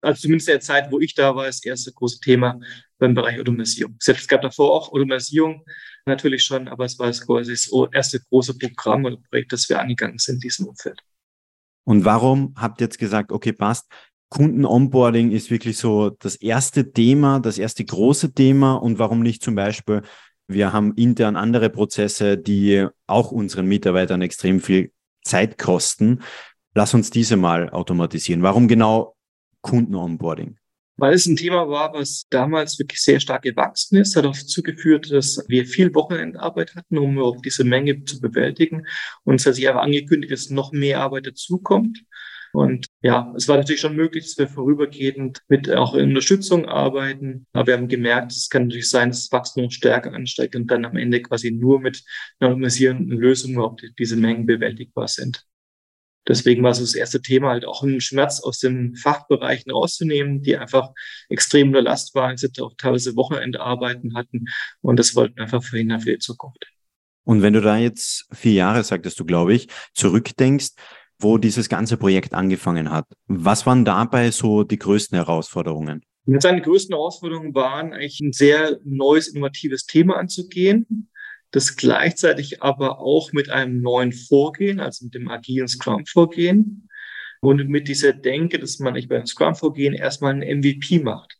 also 0.00 0.22
zumindest 0.22 0.48
der 0.48 0.60
Zeit, 0.60 0.92
wo 0.92 1.00
ich 1.00 1.14
da 1.14 1.34
war, 1.34 1.46
das 1.46 1.64
erste 1.64 1.92
große 1.92 2.20
Thema 2.20 2.60
beim 2.98 3.14
Bereich 3.14 3.40
Automatisierung. 3.40 3.96
Es 3.98 4.28
gab 4.28 4.42
davor 4.42 4.72
auch 4.72 4.92
Automatisierung 4.92 5.64
natürlich 6.06 6.44
schon, 6.44 6.68
aber 6.68 6.84
es 6.84 6.98
war 6.98 7.08
das, 7.08 7.26
quasi 7.26 7.52
das 7.52 7.68
erste 7.92 8.20
große 8.20 8.56
Programm 8.56 9.06
oder 9.06 9.16
Projekt, 9.28 9.52
das 9.52 9.68
wir 9.68 9.80
angegangen 9.80 10.18
sind 10.18 10.36
in 10.36 10.40
diesem 10.40 10.68
Umfeld. 10.68 11.00
Und 11.84 12.04
warum 12.04 12.54
habt 12.56 12.80
ihr 12.80 12.86
jetzt 12.86 12.98
gesagt, 12.98 13.32
okay, 13.32 13.52
passt, 13.52 13.90
Kunden-Onboarding 14.30 15.30
ist 15.32 15.50
wirklich 15.50 15.76
so 15.76 16.10
das 16.10 16.36
erste 16.36 16.92
Thema, 16.92 17.40
das 17.40 17.58
erste 17.58 17.84
große 17.84 18.32
Thema 18.32 18.74
und 18.74 18.98
warum 18.98 19.20
nicht 19.20 19.42
zum 19.42 19.54
Beispiel 19.54 20.02
wir 20.46 20.72
haben 20.72 20.94
intern 20.94 21.36
andere 21.36 21.70
Prozesse, 21.70 22.36
die 22.36 22.86
auch 23.06 23.32
unseren 23.32 23.66
Mitarbeitern 23.66 24.22
extrem 24.22 24.60
viel 24.60 24.92
Zeit 25.22 25.58
kosten. 25.58 26.22
Lass 26.74 26.94
uns 26.94 27.10
diese 27.10 27.36
mal 27.36 27.70
automatisieren. 27.70 28.42
Warum 28.42 28.68
genau 28.68 29.16
Kunden-Onboarding? 29.62 30.58
Weil 30.96 31.14
es 31.14 31.26
ein 31.26 31.36
Thema 31.36 31.68
war, 31.68 31.92
was 31.92 32.26
damals 32.30 32.78
wirklich 32.78 33.02
sehr 33.02 33.18
stark 33.18 33.42
gewachsen 33.42 33.96
ist, 33.96 34.14
hat 34.14 34.24
dazu 34.24 34.62
geführt, 34.62 35.10
dass 35.10 35.44
wir 35.48 35.66
viel 35.66 35.92
Wochenendarbeit 35.92 36.76
hatten, 36.76 36.98
um 36.98 37.18
auch 37.18 37.40
diese 37.40 37.64
Menge 37.64 38.04
zu 38.04 38.20
bewältigen. 38.20 38.86
Und 39.24 39.36
es 39.36 39.46
hat 39.46 39.56
sich 39.56 39.68
aber 39.68 39.82
angekündigt, 39.82 40.32
dass 40.32 40.50
noch 40.50 40.70
mehr 40.70 41.00
Arbeit 41.00 41.26
dazukommt. 41.26 42.04
Und 42.54 42.86
ja, 43.02 43.34
es 43.36 43.48
war 43.48 43.56
natürlich 43.56 43.80
schon 43.80 43.96
möglich, 43.96 44.26
dass 44.26 44.38
wir 44.38 44.46
vorübergehend 44.46 45.40
mit 45.48 45.68
auch 45.72 45.94
Unterstützung 45.94 46.66
arbeiten. 46.66 47.48
Aber 47.52 47.66
wir 47.66 47.74
haben 47.74 47.88
gemerkt, 47.88 48.30
es 48.30 48.48
kann 48.48 48.68
natürlich 48.68 48.88
sein, 48.88 49.08
dass 49.08 49.22
das 49.22 49.32
Wachstum 49.32 49.70
stärker 49.70 50.12
ansteigt 50.12 50.54
und 50.54 50.70
dann 50.70 50.84
am 50.84 50.96
Ende 50.96 51.20
quasi 51.20 51.50
nur 51.50 51.80
mit 51.80 52.04
einer 52.38 52.50
automatisierenden 52.50 53.18
Lösung 53.18 53.54
überhaupt 53.54 53.84
diese 53.98 54.16
Mengen 54.16 54.46
bewältigbar 54.46 55.08
sind. 55.08 55.44
Deswegen 56.28 56.62
war 56.62 56.72
so 56.74 56.82
das 56.82 56.94
erste 56.94 57.20
Thema 57.20 57.50
halt 57.50 57.64
auch 57.64 57.82
einen 57.82 58.00
Schmerz 58.00 58.40
aus 58.40 58.60
den 58.60 58.94
Fachbereichen 58.94 59.72
rauszunehmen, 59.72 60.40
die 60.40 60.56
einfach 60.56 60.90
extrem 61.28 61.68
unter 61.68 61.82
Last 61.82 62.14
waren, 62.14 62.36
sind 62.36 62.60
auch 62.60 62.74
teilweise 62.78 63.16
Wochenendarbeiten 63.16 64.14
hatten 64.14 64.44
und 64.80 65.00
das 65.00 65.16
wollten 65.16 65.36
wir 65.36 65.42
einfach 65.42 65.64
verhindern 65.64 66.00
für 66.00 66.12
die 66.12 66.18
Zukunft. 66.18 66.64
Und 67.24 67.42
wenn 67.42 67.52
du 67.52 67.60
da 67.60 67.76
jetzt 67.76 68.26
vier 68.32 68.52
Jahre, 68.52 68.84
sagtest 68.84 69.18
du, 69.18 69.24
glaube 69.24 69.54
ich, 69.54 69.68
zurückdenkst, 69.94 70.68
wo 71.18 71.38
dieses 71.38 71.68
ganze 71.68 71.96
Projekt 71.96 72.34
angefangen 72.34 72.90
hat, 72.90 73.06
was 73.26 73.66
waren 73.66 73.84
dabei 73.84 74.30
so 74.30 74.64
die 74.64 74.78
größten 74.78 75.16
Herausforderungen? 75.16 76.02
Mit 76.26 76.42
seinen 76.42 76.62
größten 76.62 76.94
Herausforderungen 76.94 77.54
waren 77.54 77.92
eigentlich 77.92 78.20
ein 78.20 78.32
sehr 78.32 78.78
neues, 78.84 79.28
innovatives 79.28 79.86
Thema 79.86 80.16
anzugehen, 80.16 81.10
das 81.50 81.76
gleichzeitig 81.76 82.62
aber 82.62 82.98
auch 82.98 83.32
mit 83.32 83.50
einem 83.50 83.80
neuen 83.80 84.12
Vorgehen, 84.12 84.80
also 84.80 85.04
mit 85.04 85.14
dem 85.14 85.28
agilen 85.28 85.68
Scrum-Vorgehen 85.68 86.88
und 87.40 87.68
mit 87.68 87.88
dieser 87.88 88.12
Denke, 88.12 88.58
dass 88.58 88.78
man 88.78 88.94
nicht 88.94 89.08
beim 89.08 89.26
Scrum-Vorgehen 89.26 89.94
erstmal 89.94 90.32
ein 90.32 90.58
MVP 90.58 91.00
macht. 91.00 91.33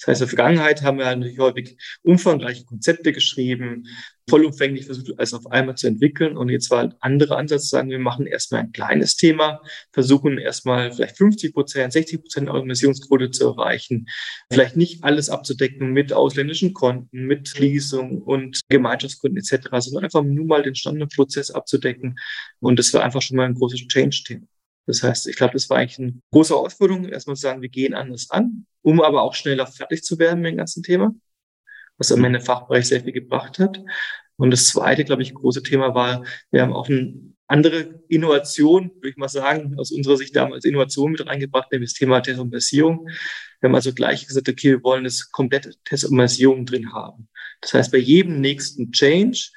Das 0.00 0.08
heißt, 0.08 0.20
in 0.22 0.26
der 0.26 0.36
Vergangenheit 0.36 0.82
haben 0.82 0.98
wir 0.98 1.04
natürlich 1.04 1.38
häufig 1.38 1.76
umfangreiche 2.02 2.64
Konzepte 2.64 3.12
geschrieben, 3.12 3.86
vollumfänglich 4.30 4.86
versucht, 4.86 5.18
alles 5.18 5.34
auf 5.34 5.46
einmal 5.48 5.74
zu 5.74 5.88
entwickeln. 5.88 6.38
Und 6.38 6.48
jetzt 6.48 6.70
war 6.70 6.80
ein 6.80 6.94
anderer 7.00 7.36
Ansatz, 7.36 7.68
sagen 7.68 7.90
wir 7.90 7.98
machen 7.98 8.26
erstmal 8.26 8.62
ein 8.62 8.72
kleines 8.72 9.16
Thema, 9.16 9.60
versuchen 9.92 10.38
erstmal 10.38 10.92
vielleicht 10.92 11.18
50 11.18 11.52
Prozent, 11.52 11.92
60 11.92 12.22
Prozent 12.22 12.48
Organisationsquote 12.48 13.30
zu 13.30 13.48
erreichen, 13.48 14.06
vielleicht 14.50 14.76
nicht 14.76 15.04
alles 15.04 15.28
abzudecken 15.28 15.92
mit 15.92 16.14
ausländischen 16.14 16.72
Konten, 16.72 17.26
mit 17.26 17.48
Schließung 17.48 18.22
und 18.22 18.60
Gemeinschaftskunden 18.70 19.38
etc., 19.38 19.68
sondern 19.80 20.04
einfach 20.04 20.22
nur 20.22 20.46
mal 20.46 20.62
den 20.62 20.76
Standardprozess 20.76 21.50
abzudecken. 21.50 22.18
Und 22.60 22.78
das 22.78 22.94
war 22.94 23.02
einfach 23.02 23.20
schon 23.20 23.36
mal 23.36 23.46
ein 23.46 23.54
großes 23.54 23.86
Change-Thema. 23.88 24.46
Das 24.86 25.02
heißt, 25.02 25.28
ich 25.28 25.36
glaube, 25.36 25.52
das 25.52 25.70
war 25.70 25.78
eigentlich 25.78 25.98
eine 25.98 26.20
große 26.32 26.54
Herausforderung, 26.54 27.08
erstmal 27.08 27.36
zu 27.36 27.42
sagen, 27.42 27.62
wir 27.62 27.68
gehen 27.68 27.94
anders 27.94 28.30
an, 28.30 28.66
um 28.82 29.00
aber 29.00 29.22
auch 29.22 29.34
schneller 29.34 29.66
fertig 29.66 30.02
zu 30.02 30.18
werden 30.18 30.40
mit 30.40 30.52
dem 30.52 30.58
ganzen 30.58 30.82
Thema, 30.82 31.14
was 31.98 32.12
am 32.12 32.24
Ende 32.24 32.40
Fachbereich 32.40 32.88
sehr 32.88 33.02
viel 33.02 33.12
gebracht 33.12 33.58
hat. 33.58 33.80
Und 34.36 34.50
das 34.50 34.68
zweite, 34.68 35.04
glaube 35.04 35.22
ich, 35.22 35.34
große 35.34 35.62
Thema 35.62 35.94
war, 35.94 36.24
wir 36.50 36.62
haben 36.62 36.72
auch 36.72 36.88
eine 36.88 37.34
andere 37.46 38.00
Innovation, 38.08 38.92
würde 38.94 39.10
ich 39.10 39.16
mal 39.16 39.28
sagen, 39.28 39.74
aus 39.76 39.90
unserer 39.90 40.16
Sicht 40.16 40.36
damals 40.36 40.64
Innovation 40.64 41.12
mit 41.12 41.26
reingebracht, 41.26 41.70
nämlich 41.72 41.90
das 41.90 41.98
Thema 41.98 42.20
Testautomatisierung. 42.20 43.08
Wir 43.60 43.68
haben 43.68 43.74
also 43.74 43.92
gleich 43.92 44.26
gesagt, 44.26 44.48
okay, 44.48 44.70
wir 44.70 44.82
wollen 44.84 45.04
das 45.04 45.30
komplette 45.30 45.74
Testautomatisierung 45.84 46.64
drin 46.64 46.92
haben. 46.92 47.28
Das 47.60 47.74
heißt, 47.74 47.92
bei 47.92 47.98
jedem 47.98 48.40
nächsten 48.40 48.92
Change 48.92 49.50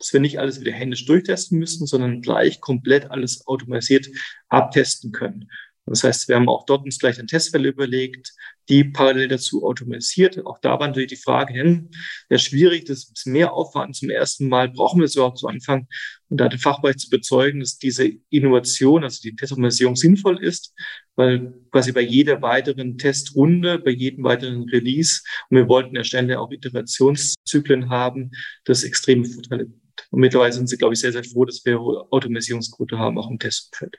dass 0.00 0.12
wir 0.12 0.20
nicht 0.20 0.40
alles 0.40 0.60
wieder 0.60 0.72
händisch 0.72 1.04
durchtesten 1.04 1.58
müssen, 1.58 1.86
sondern 1.86 2.22
gleich 2.22 2.60
komplett 2.60 3.10
alles 3.10 3.46
automatisiert 3.46 4.08
abtesten 4.48 5.12
können. 5.12 5.48
Das 5.90 6.04
heißt, 6.04 6.28
wir 6.28 6.36
haben 6.36 6.48
auch 6.48 6.66
dort 6.66 6.84
uns 6.84 6.98
gleich 6.98 7.18
eine 7.18 7.26
Testfälle 7.26 7.68
überlegt, 7.68 8.32
die 8.68 8.84
parallel 8.84 9.26
dazu 9.26 9.66
automatisiert. 9.66 10.46
Auch 10.46 10.58
da 10.60 10.78
war 10.78 10.86
natürlich 10.86 11.08
die 11.10 11.16
Frage, 11.16 11.54
hm, 11.54 11.90
ja, 12.30 12.38
schwierig, 12.38 12.84
das 12.84 13.10
ist 13.12 13.26
mehr 13.26 13.52
Aufwand 13.52 13.96
zum 13.96 14.08
ersten 14.08 14.48
Mal, 14.48 14.68
brauchen 14.68 15.00
wir 15.00 15.06
es 15.06 15.16
überhaupt 15.16 15.38
zu 15.38 15.48
Anfang? 15.48 15.88
Und 16.28 16.40
da 16.40 16.48
den 16.48 16.60
Fachbereich 16.60 16.96
zu 16.96 17.10
bezeugen, 17.10 17.58
dass 17.58 17.78
diese 17.78 18.08
Innovation, 18.28 19.02
also 19.02 19.20
die 19.20 19.34
Testautomatisierung 19.34 19.96
sinnvoll 19.96 20.42
ist, 20.42 20.72
weil 21.16 21.52
quasi 21.72 21.90
bei 21.90 22.02
jeder 22.02 22.40
weiteren 22.40 22.96
Testrunde, 22.96 23.80
bei 23.80 23.90
jedem 23.90 24.22
weiteren 24.22 24.68
Release, 24.68 25.22
und 25.48 25.56
wir 25.56 25.68
wollten 25.68 25.96
ja 25.96 26.04
ständig 26.04 26.36
auch 26.36 26.52
Iterationszyklen 26.52 27.90
haben, 27.90 28.30
das 28.64 28.84
extreme 28.84 29.24
Vorteile 29.24 29.66
und 30.10 30.20
mittlerweile 30.20 30.52
sind 30.52 30.68
sie, 30.68 30.76
glaube 30.76 30.94
ich, 30.94 31.00
sehr, 31.00 31.12
sehr 31.12 31.24
froh, 31.24 31.44
dass 31.44 31.64
wir 31.64 31.78
Automatisierungsquote 31.78 32.98
haben, 32.98 33.18
auch 33.18 33.30
im 33.30 33.38
Testumfeld. 33.38 33.96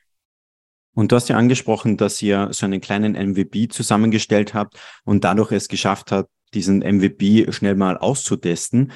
Und 0.93 1.11
du 1.11 1.15
hast 1.15 1.29
ja 1.29 1.37
angesprochen, 1.37 1.95
dass 1.97 2.21
ihr 2.21 2.49
so 2.51 2.65
einen 2.65 2.81
kleinen 2.81 3.13
MVP 3.13 3.69
zusammengestellt 3.69 4.53
habt 4.53 4.77
und 5.05 5.23
dadurch 5.23 5.51
es 5.53 5.69
geschafft 5.69 6.11
habt, 6.11 6.29
diesen 6.53 6.79
MVP 6.79 7.51
schnell 7.53 7.75
mal 7.75 7.97
auszutesten. 7.97 8.91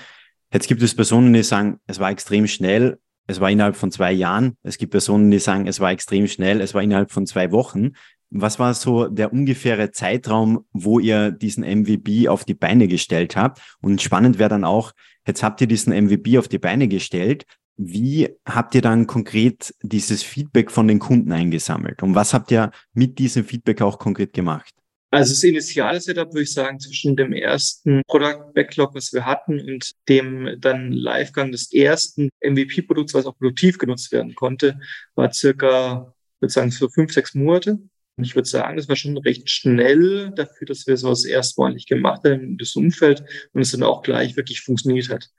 Jetzt 0.52 0.68
gibt 0.68 0.82
es 0.82 0.94
Personen, 0.94 1.34
die 1.34 1.44
sagen, 1.44 1.80
es 1.88 2.00
war 2.00 2.12
extrem 2.12 2.48
schnell, 2.48 3.00
es 3.28 3.40
war 3.40 3.50
innerhalb 3.50 3.76
von 3.76 3.92
zwei 3.92 4.12
Jahren. 4.12 4.58
Es 4.62 4.78
gibt 4.78 4.92
Personen, 4.92 5.32
die 5.32 5.40
sagen, 5.40 5.68
es 5.68 5.80
war 5.80 5.92
extrem 5.92 6.28
schnell, 6.28 6.62
es 6.62 6.74
war 6.74 6.84
innerhalb 6.84 7.12
von 7.12 7.26
zwei 7.26 7.52
Wochen. 7.52 7.94
Was 8.38 8.60
war 8.60 8.74
so 8.74 9.08
der 9.08 9.32
ungefähre 9.32 9.92
Zeitraum, 9.92 10.66
wo 10.74 11.00
ihr 11.00 11.32
diesen 11.32 11.64
MVP 11.64 12.28
auf 12.28 12.44
die 12.44 12.54
Beine 12.54 12.88
gestellt 12.90 13.38
habt? 13.38 13.62
Und 13.82 14.02
spannend 14.02 14.40
wäre 14.40 14.50
dann 14.50 14.66
auch, 14.66 14.92
jetzt 15.26 15.42
habt 15.42 15.62
ihr 15.62 15.68
diesen 15.68 15.94
MVP 15.94 16.38
auf 16.38 16.50
die 16.50 16.60
Beine 16.60 16.90
gestellt. 16.90 17.46
Wie 17.78 18.30
habt 18.46 18.76
ihr 18.76 18.82
dann 18.82 19.08
konkret 19.08 19.74
dieses 19.82 20.22
Feedback 20.22 20.70
von 20.70 20.88
den 20.88 21.00
Kunden 21.00 21.32
eingesammelt? 21.32 22.04
Und 22.04 22.16
was 22.16 22.34
habt 22.34 22.52
ihr 22.52 22.72
mit 22.94 23.20
diesem 23.20 23.46
Feedback 23.46 23.82
auch 23.82 24.00
konkret 24.00 24.34
gemacht? 24.34 24.74
Also 25.12 25.32
das 25.32 25.44
initiale 25.46 26.02
Setup 26.02 26.28
würde 26.34 26.44
ich 26.44 26.52
sagen, 26.52 26.78
zwischen 26.78 27.16
dem 27.16 27.32
ersten 27.32 28.02
Product 28.06 28.52
Backlog, 28.54 28.96
was 28.96 29.14
wir 29.14 29.26
hatten, 29.26 29.62
und 29.62 29.92
dem 30.10 30.58
dann 30.60 30.92
Livegang 30.92 31.54
des 31.54 31.72
ersten 31.72 32.28
MVP-Produkts, 32.42 33.14
was 33.14 33.26
auch 33.26 33.38
produktiv 33.38 33.78
genutzt 33.78 34.12
werden 34.12 34.36
konnte, 34.36 34.78
war 35.16 35.32
circa, 35.32 36.14
würde 36.42 36.52
sagen, 36.52 36.70
so 36.72 36.90
fünf, 36.90 37.14
sechs 37.14 37.34
Monate. 37.34 37.80
Und 38.18 38.24
ich 38.24 38.36
würde 38.36 38.48
sagen, 38.48 38.78
das 38.78 38.88
war 38.88 38.96
schon 38.96 39.18
recht 39.18 39.50
schnell 39.50 40.32
dafür, 40.36 40.66
dass 40.68 40.88
wir 40.88 40.96
sowas 40.96 41.26
erstmalig 41.26 41.86
gemacht 41.86 42.22
haben, 42.24 42.58
das 42.58 42.76
Umfeld 42.76 43.24
und 43.52 43.62
es 43.62 43.72
dann 43.72 43.84
auch 43.84 44.04
gleich 44.04 44.38
wirklich 44.38 44.62
funktioniert 44.62 45.10
hat. 45.10 45.30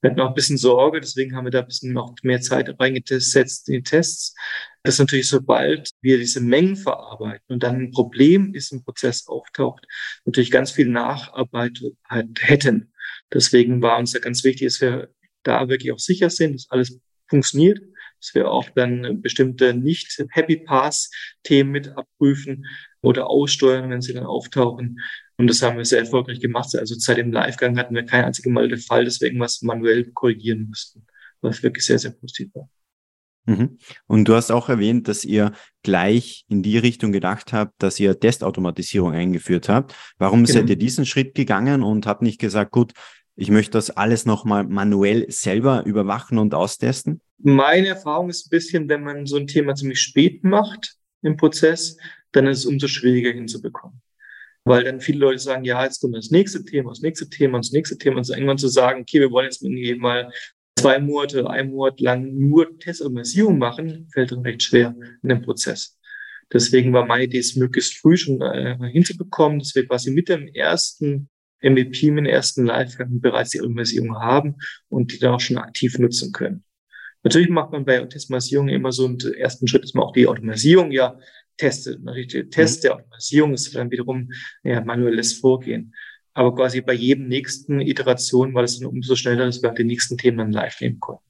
Wir 0.00 0.10
hatten 0.10 0.20
auch 0.20 0.28
ein 0.28 0.34
bisschen 0.34 0.56
Sorge, 0.56 1.00
deswegen 1.00 1.36
haben 1.36 1.44
wir 1.44 1.50
da 1.50 1.60
ein 1.60 1.66
bisschen 1.66 1.92
noch 1.92 2.14
mehr 2.22 2.40
Zeit 2.40 2.74
reingesetzt 2.80 3.68
in 3.68 3.74
die 3.74 3.82
Tests. 3.82 4.34
dass 4.82 4.98
natürlich, 4.98 5.28
sobald 5.28 5.90
wir 6.00 6.18
diese 6.18 6.40
Mengen 6.40 6.76
verarbeiten 6.76 7.44
und 7.48 7.62
dann 7.62 7.76
ein 7.76 7.90
Problem 7.92 8.54
ist 8.54 8.72
im 8.72 8.82
Prozess 8.82 9.28
auftaucht, 9.28 9.86
natürlich 10.24 10.50
ganz 10.50 10.72
viel 10.72 10.88
Nacharbeit 10.88 11.80
halt 12.08 12.28
hätten. 12.40 12.92
Deswegen 13.32 13.82
war 13.82 13.98
uns 13.98 14.12
da 14.12 14.18
ganz 14.18 14.42
wichtig, 14.42 14.68
dass 14.68 14.80
wir 14.80 15.10
da 15.42 15.68
wirklich 15.68 15.92
auch 15.92 15.98
sicher 15.98 16.30
sind, 16.30 16.54
dass 16.54 16.70
alles 16.70 16.98
funktioniert 17.28 17.80
dass 18.22 18.34
wir 18.34 18.50
auch 18.50 18.70
dann 18.70 19.20
bestimmte 19.20 19.74
nicht 19.74 20.24
Happy 20.30 20.56
Pass 20.56 21.10
Themen 21.42 21.72
mit 21.72 21.88
abprüfen 21.88 22.66
oder 23.00 23.28
aussteuern, 23.28 23.90
wenn 23.90 24.00
sie 24.00 24.14
dann 24.14 24.26
auftauchen. 24.26 25.00
Und 25.36 25.48
das 25.48 25.60
haben 25.60 25.76
wir 25.76 25.84
sehr 25.84 26.00
erfolgreich 26.00 26.40
gemacht. 26.40 26.74
Also 26.76 26.94
seit 26.96 27.18
dem 27.18 27.32
Livegang 27.32 27.76
hatten 27.76 27.94
wir 27.94 28.04
kein 28.04 28.24
einziges 28.24 28.52
Mal 28.52 28.68
den 28.68 28.78
Fall, 28.78 29.04
dass 29.04 29.20
wir 29.20 29.26
irgendwas 29.26 29.60
manuell 29.62 30.04
korrigieren 30.12 30.68
mussten, 30.68 31.04
was 31.40 31.62
wirklich 31.62 31.84
sehr, 31.84 31.98
sehr 31.98 32.12
positiv 32.12 32.54
war. 32.54 32.68
Mhm. 33.46 33.78
Und 34.06 34.28
du 34.28 34.34
hast 34.34 34.52
auch 34.52 34.68
erwähnt, 34.68 35.08
dass 35.08 35.24
ihr 35.24 35.52
gleich 35.82 36.44
in 36.48 36.62
die 36.62 36.78
Richtung 36.78 37.10
gedacht 37.10 37.52
habt, 37.52 37.82
dass 37.82 37.98
ihr 37.98 38.20
Testautomatisierung 38.20 39.12
eingeführt 39.12 39.68
habt. 39.68 39.96
Warum 40.18 40.44
genau. 40.44 40.60
seid 40.60 40.70
ihr 40.70 40.76
diesen 40.76 41.06
Schritt 41.06 41.34
gegangen 41.34 41.82
und 41.82 42.06
habt 42.06 42.22
nicht 42.22 42.38
gesagt, 42.38 42.70
gut, 42.70 42.92
ich 43.34 43.50
möchte 43.50 43.72
das 43.72 43.90
alles 43.90 44.26
nochmal 44.26 44.64
manuell 44.64 45.28
selber 45.30 45.84
überwachen 45.84 46.38
und 46.38 46.54
austesten? 46.54 47.20
Meine 47.42 47.88
Erfahrung 47.88 48.30
ist 48.30 48.46
ein 48.46 48.50
bisschen, 48.50 48.88
wenn 48.88 49.02
man 49.02 49.26
so 49.26 49.36
ein 49.36 49.46
Thema 49.46 49.74
ziemlich 49.74 50.00
spät 50.00 50.44
macht 50.44 50.96
im 51.22 51.36
Prozess, 51.36 51.96
dann 52.32 52.46
ist 52.46 52.58
es 52.58 52.66
umso 52.66 52.88
schwieriger 52.88 53.32
hinzubekommen. 53.32 54.00
Weil 54.64 54.84
dann 54.84 55.00
viele 55.00 55.18
Leute 55.18 55.40
sagen, 55.40 55.64
ja, 55.64 55.82
jetzt 55.84 56.00
kommt 56.00 56.16
das 56.16 56.30
nächste 56.30 56.64
Thema, 56.64 56.90
das 56.90 57.00
nächste 57.00 57.28
Thema, 57.28 57.58
das 57.58 57.72
nächste 57.72 57.98
Thema. 57.98 58.18
Und 58.18 58.24
so 58.24 58.34
irgendwann 58.34 58.58
zu 58.58 58.68
sagen, 58.68 59.02
okay, 59.02 59.20
wir 59.20 59.30
wollen 59.30 59.46
jetzt 59.46 59.62
mal 59.98 60.30
zwei 60.78 60.98
Monate, 60.98 61.48
ein 61.50 61.70
Monat 61.70 62.00
lang 62.00 62.32
nur 62.38 62.78
Testautomatisierung 62.78 63.58
machen, 63.58 64.08
fällt 64.12 64.32
dann 64.32 64.40
recht 64.42 64.62
schwer 64.62 64.94
in 65.22 65.28
dem 65.28 65.42
Prozess. 65.42 65.98
Deswegen 66.52 66.92
war 66.92 67.06
meine 67.06 67.24
Idee, 67.24 67.38
es 67.38 67.56
möglichst 67.56 67.98
früh 67.98 68.16
schon 68.16 68.40
äh, 68.40 68.76
hinzubekommen, 68.92 69.58
dass 69.58 69.74
wir 69.74 69.86
quasi 69.86 70.10
mit 70.10 70.28
dem 70.28 70.48
ersten 70.48 71.28
MVP, 71.62 72.10
mit 72.10 72.24
dem 72.24 72.26
ersten 72.26 72.66
Live-Gang 72.66 73.20
bereits 73.20 73.50
die 73.50 73.60
Automatisierung 73.60 74.16
haben 74.16 74.56
und 74.88 75.12
die 75.12 75.18
dann 75.18 75.34
auch 75.34 75.40
schon 75.40 75.58
aktiv 75.58 75.98
nutzen 75.98 76.32
können. 76.32 76.64
Natürlich 77.22 77.50
macht 77.50 77.72
man 77.72 77.84
bei 77.84 78.00
Automatisierung 78.00 78.68
immer 78.68 78.92
so 78.92 79.06
einen 79.06 79.18
ersten 79.34 79.68
Schritt, 79.68 79.84
dass 79.84 79.94
man 79.94 80.04
auch 80.04 80.12
die 80.12 80.26
Automatisierung 80.26 80.90
ja 80.90 81.18
testet. 81.56 82.02
Natürlich 82.02 82.28
der 82.28 82.50
Test 82.50 82.80
mhm. 82.80 82.82
der 82.82 82.94
Automatisierung 82.96 83.54
ist 83.54 83.74
dann 83.74 83.90
wiederum 83.90 84.30
ja, 84.64 84.80
manuelles 84.80 85.34
Vorgehen. 85.34 85.94
Aber 86.34 86.54
quasi 86.54 86.80
bei 86.80 86.94
jedem 86.94 87.28
nächsten 87.28 87.80
Iteration 87.80 88.54
war 88.54 88.62
das 88.62 88.78
dann 88.78 88.88
umso 88.88 89.16
schneller, 89.16 89.46
dass 89.46 89.62
wir 89.62 89.70
die 89.70 89.84
nächsten 89.84 90.16
Themen 90.16 90.38
dann 90.38 90.52
live 90.52 90.80
nehmen 90.80 90.98
konnten. 90.98 91.24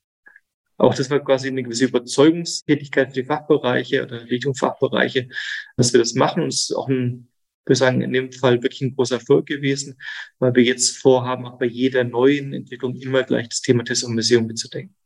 Auch 0.79 0.95
das 0.95 1.11
war 1.11 1.21
quasi 1.21 1.49
eine 1.49 1.63
gewisse 1.63 1.85
Überzeugungstätigkeit 1.85 3.09
für 3.09 3.23
die 3.23 3.27
Fachbereiche 3.27 4.03
oder 4.03 4.29
Richtung 4.29 4.55
Fachbereiche, 4.55 5.29
dass 5.77 5.93
wir 5.93 6.01
das 6.01 6.15
machen. 6.15 6.43
Und 6.43 6.49
es 6.49 6.71
ist 6.71 6.77
auch 6.77 6.89
ein, 6.89 7.29
wir 7.67 7.77
sagen, 7.77 8.01
in 8.01 8.13
dem 8.13 8.33
Fall 8.33 8.63
wirklich 8.63 8.81
ein 8.81 8.95
großer 8.95 9.17
Erfolg 9.17 9.47
gewesen, 9.47 9.99
weil 10.39 10.55
wir 10.55 10.63
jetzt 10.63 10.99
vorhaben, 10.99 11.47
auch 11.47 11.59
bei 11.59 11.67
jeder 11.67 12.05
neuen 12.05 12.53
Entwicklung 12.53 12.97
immer 12.97 13.23
gleich 13.23 13.49
das 13.49 13.61
Thema 13.61 13.85
Testautomatisierung 13.85 14.47
mitzudenken. 14.47 14.97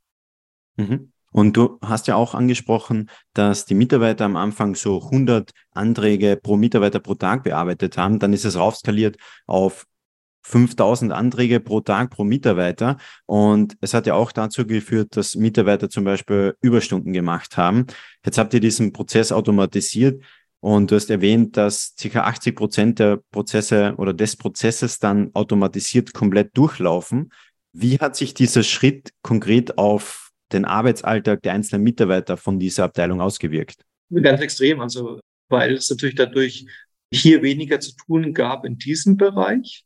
Mhm. 0.76 1.12
Und 1.32 1.56
du 1.56 1.78
hast 1.82 2.06
ja 2.06 2.14
auch 2.16 2.34
angesprochen, 2.34 3.10
dass 3.34 3.66
die 3.66 3.74
Mitarbeiter 3.74 4.24
am 4.24 4.36
Anfang 4.36 4.74
so 4.74 5.02
100 5.02 5.50
Anträge 5.72 6.38
pro 6.42 6.56
Mitarbeiter 6.56 6.98
pro 6.98 7.14
Tag 7.14 7.44
bearbeitet 7.44 7.98
haben. 7.98 8.18
Dann 8.18 8.32
ist 8.32 8.46
es 8.46 8.56
raufskaliert 8.56 9.18
auf 9.46 9.84
5000 10.46 11.12
Anträge 11.12 11.60
pro 11.60 11.80
Tag 11.80 12.10
pro 12.10 12.24
Mitarbeiter. 12.24 12.96
Und 13.26 13.76
es 13.80 13.94
hat 13.94 14.06
ja 14.06 14.14
auch 14.14 14.32
dazu 14.32 14.66
geführt, 14.66 15.16
dass 15.16 15.34
Mitarbeiter 15.34 15.90
zum 15.90 16.04
Beispiel 16.04 16.54
Überstunden 16.62 17.12
gemacht 17.12 17.56
haben. 17.56 17.86
Jetzt 18.24 18.38
habt 18.38 18.54
ihr 18.54 18.60
diesen 18.60 18.92
Prozess 18.92 19.32
automatisiert. 19.32 20.22
Und 20.60 20.90
du 20.90 20.94
hast 20.94 21.10
erwähnt, 21.10 21.56
dass 21.56 21.94
ca. 22.00 22.20
80 22.22 22.56
Prozent 22.56 22.98
der 22.98 23.20
Prozesse 23.30 23.94
oder 23.98 24.14
des 24.14 24.36
Prozesses 24.36 24.98
dann 24.98 25.30
automatisiert 25.34 26.14
komplett 26.14 26.56
durchlaufen. 26.56 27.30
Wie 27.72 27.98
hat 27.98 28.16
sich 28.16 28.32
dieser 28.32 28.62
Schritt 28.62 29.10
konkret 29.22 29.76
auf 29.76 30.25
den 30.52 30.64
Arbeitsalltag 30.64 31.42
der 31.42 31.52
einzelnen 31.52 31.82
Mitarbeiter 31.82 32.36
von 32.36 32.58
dieser 32.58 32.84
Abteilung 32.84 33.20
ausgewirkt? 33.20 33.84
Ganz 34.10 34.40
extrem. 34.40 34.80
Also, 34.80 35.20
weil 35.48 35.74
es 35.74 35.90
natürlich 35.90 36.14
dadurch 36.14 36.66
hier 37.12 37.42
weniger 37.42 37.80
zu 37.80 37.92
tun 37.96 38.34
gab 38.34 38.64
in 38.64 38.78
diesem 38.78 39.16
Bereich. 39.16 39.84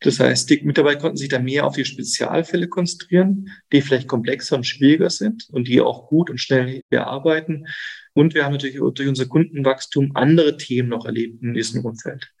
Das 0.00 0.18
heißt, 0.18 0.48
die 0.48 0.62
Mitarbeiter 0.62 1.00
konnten 1.00 1.18
sich 1.18 1.28
da 1.28 1.38
mehr 1.38 1.66
auf 1.66 1.76
die 1.76 1.84
Spezialfälle 1.84 2.68
konzentrieren, 2.68 3.50
die 3.70 3.82
vielleicht 3.82 4.08
komplexer 4.08 4.56
und 4.56 4.66
schwieriger 4.66 5.10
sind 5.10 5.48
und 5.50 5.68
die 5.68 5.80
auch 5.80 6.08
gut 6.08 6.30
und 6.30 6.38
schnell 6.38 6.80
bearbeiten. 6.88 7.66
Und 8.14 8.34
wir 8.34 8.44
haben 8.44 8.52
natürlich 8.52 8.78
durch 8.78 9.08
unser 9.08 9.26
Kundenwachstum 9.26 10.12
andere 10.14 10.56
Themen 10.56 10.88
noch 10.88 11.04
erlebt 11.04 11.42
in 11.42 11.52
diesem 11.52 11.84
Umfeld. 11.84 12.32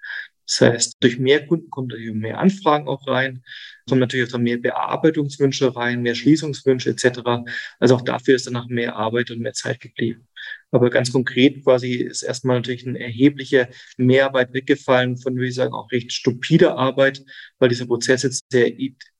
Das 0.46 0.62
heißt, 0.62 0.96
durch 1.00 1.18
mehr 1.18 1.46
Kunden 1.46 1.70
kommen 1.70 1.88
natürlich 1.88 2.14
mehr 2.14 2.38
Anfragen 2.38 2.88
auch 2.88 3.06
rein, 3.06 3.44
kommen 3.90 4.00
natürlich 4.00 4.32
auch 4.32 4.38
mehr 4.38 4.56
Bearbeitungswünsche 4.56 5.76
rein, 5.76 6.00
mehr 6.02 6.14
Schließungswünsche 6.14 6.90
etc. 6.90 7.20
Also 7.78 7.96
auch 7.96 8.02
dafür 8.02 8.36
ist 8.36 8.46
danach 8.46 8.66
mehr 8.68 8.96
Arbeit 8.96 9.30
und 9.30 9.40
mehr 9.40 9.52
Zeit 9.52 9.80
geblieben. 9.80 10.26
Aber 10.70 10.88
ganz 10.88 11.12
konkret 11.12 11.62
quasi 11.64 11.94
ist 11.94 12.22
erstmal 12.22 12.56
natürlich 12.56 12.86
eine 12.86 13.00
erhebliche 13.00 13.68
Mehrarbeit 13.98 14.52
weggefallen 14.54 15.16
von, 15.16 15.34
würde 15.34 15.48
ich 15.48 15.54
sagen, 15.54 15.74
auch 15.74 15.90
recht 15.90 16.12
stupider 16.12 16.76
Arbeit, 16.78 17.24
weil 17.58 17.68
dieser 17.68 17.86
Prozess 17.86 18.22
jetzt 18.22 18.44
sehr 18.50 18.72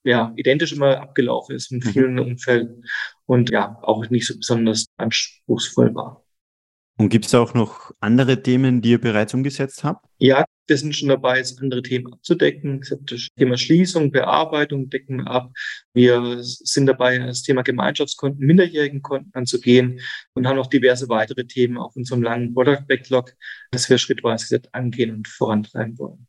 ja, 0.04 0.32
identisch 0.36 0.72
immer 0.72 1.00
abgelaufen 1.00 1.56
ist 1.56 1.72
in 1.72 1.78
mhm. 1.78 1.82
vielen 1.82 2.18
Umfällen 2.18 2.84
und 3.26 3.50
ja, 3.50 3.78
auch 3.82 4.08
nicht 4.10 4.26
so 4.26 4.36
besonders 4.36 4.86
anspruchsvoll 4.96 5.94
war. 5.94 6.24
Und 6.96 7.08
gibt 7.08 7.26
es 7.26 7.34
auch 7.34 7.54
noch 7.54 7.92
andere 8.00 8.42
Themen, 8.42 8.82
die 8.82 8.90
ihr 8.90 9.00
bereits 9.00 9.32
umgesetzt 9.32 9.84
habt? 9.84 10.06
Ja, 10.18 10.44
wir 10.66 10.76
sind 10.76 10.94
schon 10.94 11.08
dabei, 11.08 11.42
andere 11.60 11.82
Themen 11.82 12.12
abzudecken. 12.12 12.80
Das 13.02 13.28
Thema 13.36 13.56
Schließung, 13.56 14.12
Bearbeitung 14.12 14.88
decken 14.88 15.18
wir 15.18 15.26
ab. 15.26 15.52
Wir 15.92 16.38
sind 16.42 16.86
dabei, 16.86 17.18
das 17.18 17.42
Thema 17.42 17.62
Gemeinschaftskonten, 17.62 18.46
Minderjährigenkonten 18.46 19.32
anzugehen 19.34 20.00
und 20.34 20.46
haben 20.46 20.56
noch 20.56 20.68
diverse 20.68 21.08
weitere 21.08 21.44
Themen 21.44 21.76
auf 21.76 21.96
unserem 21.96 22.22
langen 22.22 22.54
Product 22.54 22.86
Backlog, 22.86 23.34
das 23.72 23.90
wir 23.90 23.98
schrittweise 23.98 24.62
angehen 24.72 25.12
und 25.12 25.28
vorantreiben 25.28 25.98
wollen. 25.98 26.26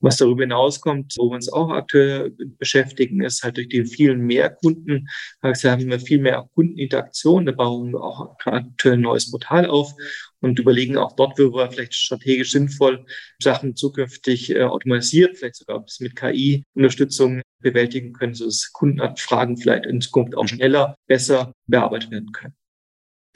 Was 0.00 0.16
darüber 0.16 0.42
hinauskommt, 0.42 1.14
wo 1.16 1.30
wir 1.30 1.36
uns 1.36 1.52
auch 1.52 1.70
aktuell 1.70 2.34
beschäftigen, 2.58 3.22
ist 3.22 3.42
halt 3.42 3.56
durch 3.56 3.68
die 3.68 3.84
vielen 3.84 4.20
mehr 4.20 4.50
Kunden, 4.50 5.08
also 5.40 5.70
haben 5.70 5.88
wir 5.88 6.00
viel 6.00 6.18
mehr 6.18 6.48
Kundeninteraktion. 6.54 7.46
Da 7.46 7.52
bauen 7.52 7.92
wir 7.92 8.02
auch 8.02 8.36
aktuell 8.44 8.94
ein 8.94 9.00
neues 9.00 9.30
Portal 9.30 9.66
auf 9.66 9.92
und 10.40 10.58
überlegen 10.58 10.98
auch 10.98 11.16
dort, 11.16 11.38
wo 11.38 11.54
wir 11.54 11.70
vielleicht 11.70 11.94
strategisch 11.94 12.52
sinnvoll 12.52 13.06
Sachen 13.42 13.76
zukünftig 13.76 14.50
äh, 14.50 14.64
automatisiert, 14.64 15.38
vielleicht 15.38 15.56
sogar 15.56 15.84
mit 16.00 16.16
KI-Unterstützung 16.16 17.42
bewältigen 17.60 18.12
können, 18.12 18.34
sodass 18.34 18.70
Kundenanfragen 18.72 19.56
vielleicht 19.56 19.86
in 19.86 20.00
Zukunft 20.00 20.36
auch 20.36 20.42
mhm. 20.42 20.48
schneller, 20.48 20.96
besser 21.06 21.52
bearbeitet 21.66 22.10
werden 22.10 22.32
können. 22.32 22.54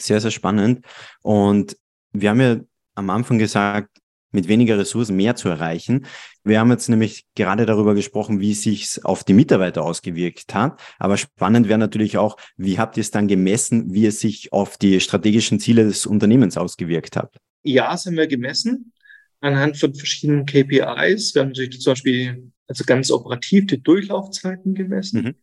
Sehr, 0.00 0.20
sehr 0.20 0.30
spannend. 0.30 0.84
Und 1.22 1.76
wir 2.12 2.30
haben 2.30 2.40
ja 2.40 2.60
am 2.94 3.10
Anfang 3.10 3.38
gesagt, 3.38 3.98
mit 4.30 4.48
weniger 4.48 4.78
Ressourcen 4.78 5.16
mehr 5.16 5.36
zu 5.36 5.48
erreichen. 5.48 6.06
Wir 6.44 6.60
haben 6.60 6.70
jetzt 6.70 6.88
nämlich 6.88 7.26
gerade 7.34 7.66
darüber 7.66 7.94
gesprochen, 7.94 8.40
wie 8.40 8.54
sich 8.54 9.04
auf 9.04 9.24
die 9.24 9.34
Mitarbeiter 9.34 9.82
ausgewirkt 9.82 10.54
hat. 10.54 10.80
Aber 10.98 11.16
spannend 11.16 11.68
wäre 11.68 11.78
natürlich 11.78 12.18
auch, 12.18 12.36
wie 12.56 12.78
habt 12.78 12.96
ihr 12.96 13.02
es 13.02 13.10
dann 13.10 13.28
gemessen, 13.28 13.92
wie 13.92 14.06
es 14.06 14.20
sich 14.20 14.52
auf 14.52 14.76
die 14.76 15.00
strategischen 15.00 15.60
Ziele 15.60 15.84
des 15.84 16.06
Unternehmens 16.06 16.56
ausgewirkt 16.56 17.16
hat? 17.16 17.36
Ja, 17.62 17.94
es 17.94 18.06
haben 18.06 18.16
wir 18.16 18.26
gemessen 18.26 18.92
anhand 19.40 19.76
von 19.76 19.94
verschiedenen 19.94 20.46
KPIs. 20.46 21.34
Wir 21.34 21.42
haben 21.42 21.48
natürlich 21.48 21.80
zum 21.80 21.92
Beispiel 21.92 22.50
also 22.66 22.84
ganz 22.84 23.10
operativ 23.10 23.66
die 23.66 23.82
Durchlaufzeiten 23.82 24.74
gemessen. 24.74 25.22
Mhm. 25.22 25.34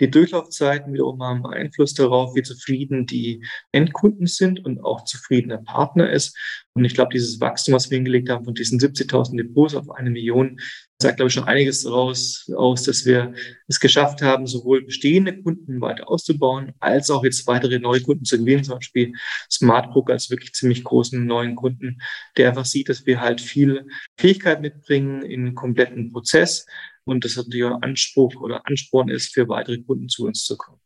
Die 0.00 0.10
Durchlaufzeiten 0.10 0.92
wiederum 0.92 1.22
haben 1.22 1.46
Einfluss 1.46 1.94
darauf, 1.94 2.34
wie 2.34 2.42
zufrieden 2.42 3.06
die 3.06 3.44
Endkunden 3.72 4.26
sind 4.26 4.64
und 4.64 4.82
auch 4.84 5.04
zufriedener 5.04 5.58
Partner 5.58 6.10
ist. 6.10 6.36
Und 6.74 6.84
ich 6.84 6.94
glaube, 6.94 7.12
dieses 7.12 7.40
Wachstum, 7.40 7.74
was 7.74 7.90
wir 7.90 7.96
hingelegt 7.96 8.30
haben 8.30 8.44
von 8.44 8.54
diesen 8.54 8.80
70.000 8.80 9.36
Depots 9.36 9.74
auf 9.74 9.90
eine 9.90 10.10
Million, 10.10 10.58
sagt, 11.02 11.16
glaube 11.16 11.28
ich, 11.28 11.34
schon 11.34 11.44
einiges 11.44 11.82
daraus 11.82 12.50
aus, 12.56 12.84
dass 12.84 13.04
wir 13.04 13.34
es 13.68 13.80
geschafft 13.80 14.22
haben, 14.22 14.46
sowohl 14.46 14.84
bestehende 14.84 15.42
Kunden 15.42 15.80
weiter 15.80 16.08
auszubauen, 16.08 16.72
als 16.80 17.10
auch 17.10 17.24
jetzt 17.24 17.46
weitere 17.46 17.78
neue 17.78 18.00
Kunden 18.00 18.24
zu 18.24 18.38
gewinnen, 18.38 18.64
zum 18.64 18.76
Beispiel 18.76 19.12
Smartbook 19.50 20.10
als 20.10 20.30
wirklich 20.30 20.54
ziemlich 20.54 20.84
großen 20.84 21.26
neuen 21.26 21.56
Kunden, 21.56 22.00
der 22.36 22.48
einfach 22.48 22.64
sieht, 22.64 22.88
dass 22.88 23.04
wir 23.04 23.20
halt 23.20 23.40
viel 23.40 23.86
Fähigkeit 24.16 24.62
mitbringen 24.62 25.22
in 25.22 25.54
kompletten 25.54 26.12
Prozess, 26.12 26.66
und 27.04 27.24
das 27.24 27.36
natürlich 27.36 27.64
auch 27.64 27.80
Anspruch 27.82 28.34
oder 28.40 28.66
Ansporn 28.66 29.08
ist, 29.08 29.34
für 29.34 29.48
weitere 29.48 29.78
Kunden 29.82 30.08
zu 30.08 30.26
uns 30.26 30.44
zu 30.44 30.56
kommen. 30.56 30.80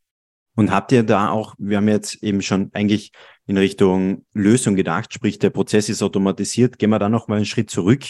Und 0.56 0.70
habt 0.70 0.90
ihr 0.90 1.02
da 1.02 1.30
auch, 1.30 1.54
wir 1.58 1.76
haben 1.76 1.88
jetzt 1.88 2.22
eben 2.22 2.40
schon 2.40 2.70
eigentlich 2.72 3.12
in 3.46 3.58
Richtung 3.58 4.24
Lösung 4.32 4.74
gedacht, 4.74 5.12
sprich 5.12 5.38
der 5.38 5.50
Prozess 5.50 5.90
ist 5.90 6.02
automatisiert, 6.02 6.78
gehen 6.78 6.90
wir 6.90 6.98
da 6.98 7.10
noch 7.10 7.28
mal 7.28 7.36
einen 7.36 7.44
Schritt 7.44 7.70
zurück, 7.70 8.04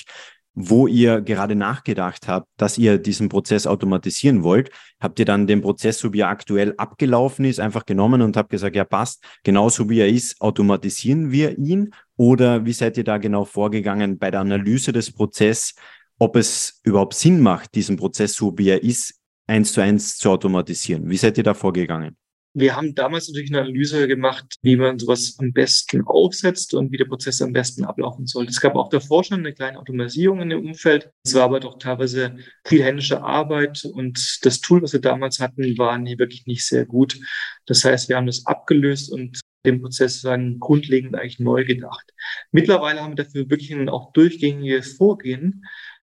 wo 0.54 0.86
ihr 0.86 1.20
gerade 1.20 1.54
nachgedacht 1.54 2.28
habt, 2.28 2.48
dass 2.56 2.78
ihr 2.78 2.96
diesen 2.96 3.28
Prozess 3.28 3.66
automatisieren 3.66 4.42
wollt. 4.42 4.70
Habt 4.98 5.18
ihr 5.18 5.26
dann 5.26 5.46
den 5.46 5.60
Prozess, 5.60 5.98
so 5.98 6.14
wie 6.14 6.20
er 6.20 6.28
aktuell 6.28 6.72
abgelaufen 6.78 7.44
ist, 7.44 7.60
einfach 7.60 7.84
genommen 7.84 8.22
und 8.22 8.38
habt 8.38 8.48
gesagt, 8.48 8.74
ja 8.74 8.84
passt, 8.84 9.22
genauso 9.44 9.90
wie 9.90 10.00
er 10.00 10.08
ist, 10.08 10.40
automatisieren 10.40 11.30
wir 11.30 11.58
ihn? 11.58 11.92
Oder 12.16 12.64
wie 12.64 12.72
seid 12.72 12.96
ihr 12.96 13.04
da 13.04 13.18
genau 13.18 13.44
vorgegangen 13.44 14.16
bei 14.16 14.30
der 14.30 14.40
Analyse 14.40 14.92
des 14.92 15.12
Prozesses? 15.12 15.74
Ob 16.18 16.36
es 16.36 16.80
überhaupt 16.82 17.14
Sinn 17.14 17.40
macht, 17.40 17.74
diesen 17.74 17.96
Prozess 17.96 18.34
so 18.34 18.56
wie 18.56 18.70
er 18.70 18.82
ist, 18.82 19.14
eins 19.46 19.72
zu 19.72 19.80
eins 19.80 20.18
zu 20.18 20.30
automatisieren. 20.30 21.08
Wie 21.08 21.16
seid 21.16 21.38
ihr 21.38 21.44
da 21.44 21.54
vorgegangen? 21.54 22.16
Wir 22.58 22.74
haben 22.74 22.94
damals 22.94 23.28
natürlich 23.28 23.50
eine 23.50 23.60
Analyse 23.60 24.08
gemacht, 24.08 24.54
wie 24.62 24.76
man 24.76 24.98
sowas 24.98 25.36
am 25.38 25.52
besten 25.52 26.00
aufsetzt 26.06 26.72
und 26.72 26.90
wie 26.90 26.96
der 26.96 27.04
Prozess 27.04 27.42
am 27.42 27.52
besten 27.52 27.84
ablaufen 27.84 28.26
soll. 28.26 28.46
Es 28.46 28.62
gab 28.62 28.76
auch 28.76 28.88
davor 28.88 29.24
schon 29.24 29.40
eine 29.40 29.52
kleine 29.52 29.78
Automatisierung 29.78 30.40
in 30.40 30.48
dem 30.48 30.64
Umfeld. 30.64 31.10
Es 31.22 31.34
war 31.34 31.42
aber 31.42 31.60
doch 31.60 31.78
teilweise 31.78 32.38
viel 32.64 32.82
händische 32.82 33.22
Arbeit 33.22 33.84
und 33.84 34.38
das 34.42 34.62
Tool, 34.62 34.80
was 34.80 34.94
wir 34.94 35.02
damals 35.02 35.38
hatten, 35.38 35.76
war 35.76 35.98
nie, 35.98 36.18
wirklich 36.18 36.46
nicht 36.46 36.66
sehr 36.66 36.86
gut. 36.86 37.18
Das 37.66 37.84
heißt, 37.84 38.08
wir 38.08 38.16
haben 38.16 38.26
das 38.26 38.46
abgelöst 38.46 39.12
und 39.12 39.38
den 39.66 39.82
Prozess 39.82 40.22
dann 40.22 40.58
grundlegend 40.58 41.14
eigentlich 41.14 41.40
neu 41.40 41.64
gedacht. 41.64 42.14
Mittlerweile 42.52 43.02
haben 43.02 43.18
wir 43.18 43.24
dafür 43.24 43.50
wirklich 43.50 43.74
ein 43.74 43.90
auch 43.90 44.12
durchgängiges 44.12 44.94
Vorgehen, 44.96 45.66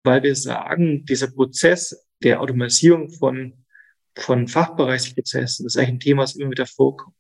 weil 0.05 0.23
wir 0.23 0.35
sagen, 0.35 1.05
dieser 1.05 1.29
Prozess 1.29 2.07
der 2.23 2.41
Automatisierung 2.41 3.11
von, 3.11 3.65
von 4.17 4.49
Fachbereichsprozessen 4.49 5.67
ist 5.67 5.77
eigentlich 5.77 5.89
ein 5.91 6.01
Thema, 6.01 6.23
das 6.23 6.37
immer 6.37 6.51
wieder 6.51 6.67
vorkommt. 6.67 7.17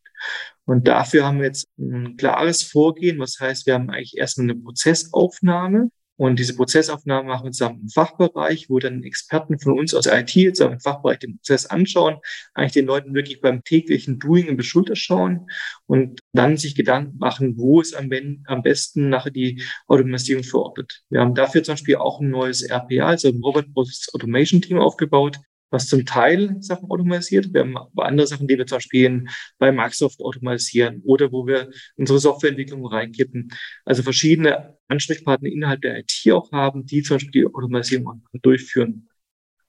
Und 0.64 0.86
dafür 0.86 1.24
haben 1.24 1.38
wir 1.38 1.46
jetzt 1.46 1.66
ein 1.78 2.16
klares 2.16 2.62
Vorgehen, 2.62 3.18
was 3.18 3.40
heißt, 3.40 3.66
wir 3.66 3.74
haben 3.74 3.90
eigentlich 3.90 4.16
erstmal 4.16 4.50
eine 4.50 4.60
Prozessaufnahme, 4.60 5.90
und 6.22 6.38
diese 6.38 6.54
Prozessaufnahmen 6.54 7.26
machen 7.26 7.46
wir 7.46 7.50
zusammen 7.50 7.80
im 7.80 7.88
Fachbereich, 7.88 8.70
wo 8.70 8.78
dann 8.78 9.02
Experten 9.02 9.58
von 9.58 9.76
uns 9.76 9.92
aus 9.92 10.04
der 10.04 10.20
IT 10.20 10.54
zusammen 10.54 10.74
im 10.74 10.80
Fachbereich 10.80 11.18
den 11.18 11.38
Prozess 11.38 11.66
anschauen, 11.66 12.18
eigentlich 12.54 12.74
den 12.74 12.86
Leuten 12.86 13.12
wirklich 13.12 13.40
beim 13.40 13.64
täglichen 13.64 14.20
Doing 14.20 14.46
in 14.46 14.56
die 14.56 14.62
Schulter 14.62 14.94
schauen 14.94 15.48
und 15.86 16.20
dann 16.32 16.56
sich 16.56 16.76
Gedanken 16.76 17.18
machen, 17.18 17.58
wo 17.58 17.80
es 17.80 17.92
am, 17.92 18.08
am 18.46 18.62
besten 18.62 19.08
nachher 19.08 19.32
die 19.32 19.64
Automatisierung 19.88 20.44
verordnet. 20.44 21.02
Wir 21.10 21.22
haben 21.22 21.34
dafür 21.34 21.64
zum 21.64 21.72
Beispiel 21.72 21.96
auch 21.96 22.20
ein 22.20 22.30
neues 22.30 22.62
RPA, 22.62 23.04
also 23.04 23.26
ein 23.26 23.40
Robot 23.42 23.74
Process 23.74 24.14
Automation 24.14 24.62
Team 24.62 24.78
aufgebaut, 24.78 25.40
was 25.72 25.88
zum 25.88 26.04
Teil 26.04 26.56
Sachen 26.60 26.90
automatisiert. 26.90 27.52
Wir 27.52 27.62
haben 27.62 27.76
aber 27.76 28.04
andere 28.04 28.26
Sachen, 28.26 28.46
die 28.46 28.58
wir 28.58 28.66
zum 28.66 28.76
Beispiel 28.76 29.24
bei 29.58 29.72
Microsoft 29.72 30.20
automatisieren 30.20 31.02
oder 31.04 31.32
wo 31.32 31.46
wir 31.46 31.70
unsere 31.96 32.18
Softwareentwicklung 32.18 32.86
reinkippen. 32.86 33.50
Also 33.84 34.02
verschiedene 34.02 34.76
Ansprechpartner 34.88 35.48
innerhalb 35.48 35.80
der 35.80 35.98
IT 35.98 36.30
auch 36.30 36.52
haben, 36.52 36.84
die 36.86 37.02
zum 37.02 37.16
Beispiel 37.16 37.32
die 37.32 37.46
Automatisierung 37.46 38.22
durchführen. 38.42 39.08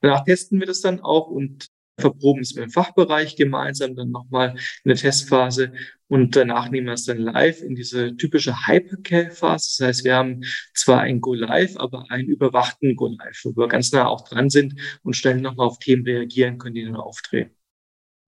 Danach 0.01 0.25
testen 0.25 0.59
wir 0.59 0.67
das 0.67 0.81
dann 0.81 0.99
auch 0.99 1.27
und 1.27 1.67
verproben 1.97 2.41
es 2.41 2.55
mit 2.55 2.63
dem 2.63 2.69
Fachbereich 2.69 3.35
gemeinsam, 3.35 3.95
dann 3.95 4.11
nochmal 4.11 4.55
in 4.83 4.89
der 4.89 4.97
Testphase 4.97 5.73
und 6.07 6.35
danach 6.35 6.69
nehmen 6.69 6.87
wir 6.87 6.93
es 6.93 7.05
dann 7.05 7.17
live 7.17 7.61
in 7.61 7.75
diese 7.75 8.15
typische 8.15 8.67
Hypercare-Phase. 8.67 9.75
Das 9.77 9.87
heißt, 9.87 10.03
wir 10.03 10.15
haben 10.15 10.41
zwar 10.73 11.01
ein 11.01 11.21
Go-Live, 11.21 11.77
aber 11.77 12.05
einen 12.09 12.27
überwachten 12.27 12.95
Go-Live, 12.95 13.41
wo 13.43 13.55
wir 13.55 13.67
ganz 13.67 13.91
nah 13.91 14.07
auch 14.07 14.27
dran 14.27 14.49
sind 14.49 14.75
und 15.03 15.15
schnell 15.15 15.41
nochmal 15.41 15.67
auf 15.67 15.79
Themen 15.79 16.03
reagieren 16.03 16.57
können, 16.57 16.75
die 16.75 16.85
dann 16.85 16.95
auftreten. 16.95 17.55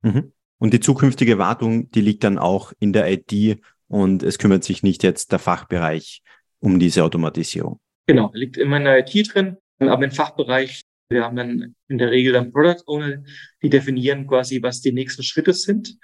Mhm. 0.02 0.32
Und 0.58 0.74
die 0.74 0.80
zukünftige 0.80 1.38
Wartung, 1.38 1.92
die 1.92 2.02
liegt 2.02 2.24
dann 2.24 2.38
auch 2.38 2.74
in 2.80 2.94
der 2.94 3.12
IT 3.12 3.60
und 3.88 4.24
es 4.24 4.40
kümmert 4.40 4.64
sich 4.64 4.82
nicht 4.82 5.04
jetzt 5.04 5.32
der 5.32 5.40
Fachbereich 5.40 6.24
um 6.60 6.80
diese 6.80 7.04
Automatisierung. 7.04 7.80
Genau, 8.08 8.32
liegt 8.34 8.58
immer 8.58 8.78
in 8.78 8.86
der 8.86 9.00
IT 9.00 9.34
drin, 9.34 9.58
aber 9.80 10.06
im 10.06 10.12
Fachbereich 10.12 10.82
Wir 11.10 11.24
haben 11.24 11.36
dann 11.36 11.76
in 11.88 11.98
der 11.98 12.12
Regel 12.12 12.34
dann 12.34 12.52
Product 12.52 12.84
Owner, 12.88 13.24
die 13.62 13.70
definieren 13.70 14.28
quasi, 14.28 14.62
was 14.62 14.82
die 14.82 14.92
nächsten 14.92 15.24
Schritte 15.24 15.54
sind, 15.54 15.98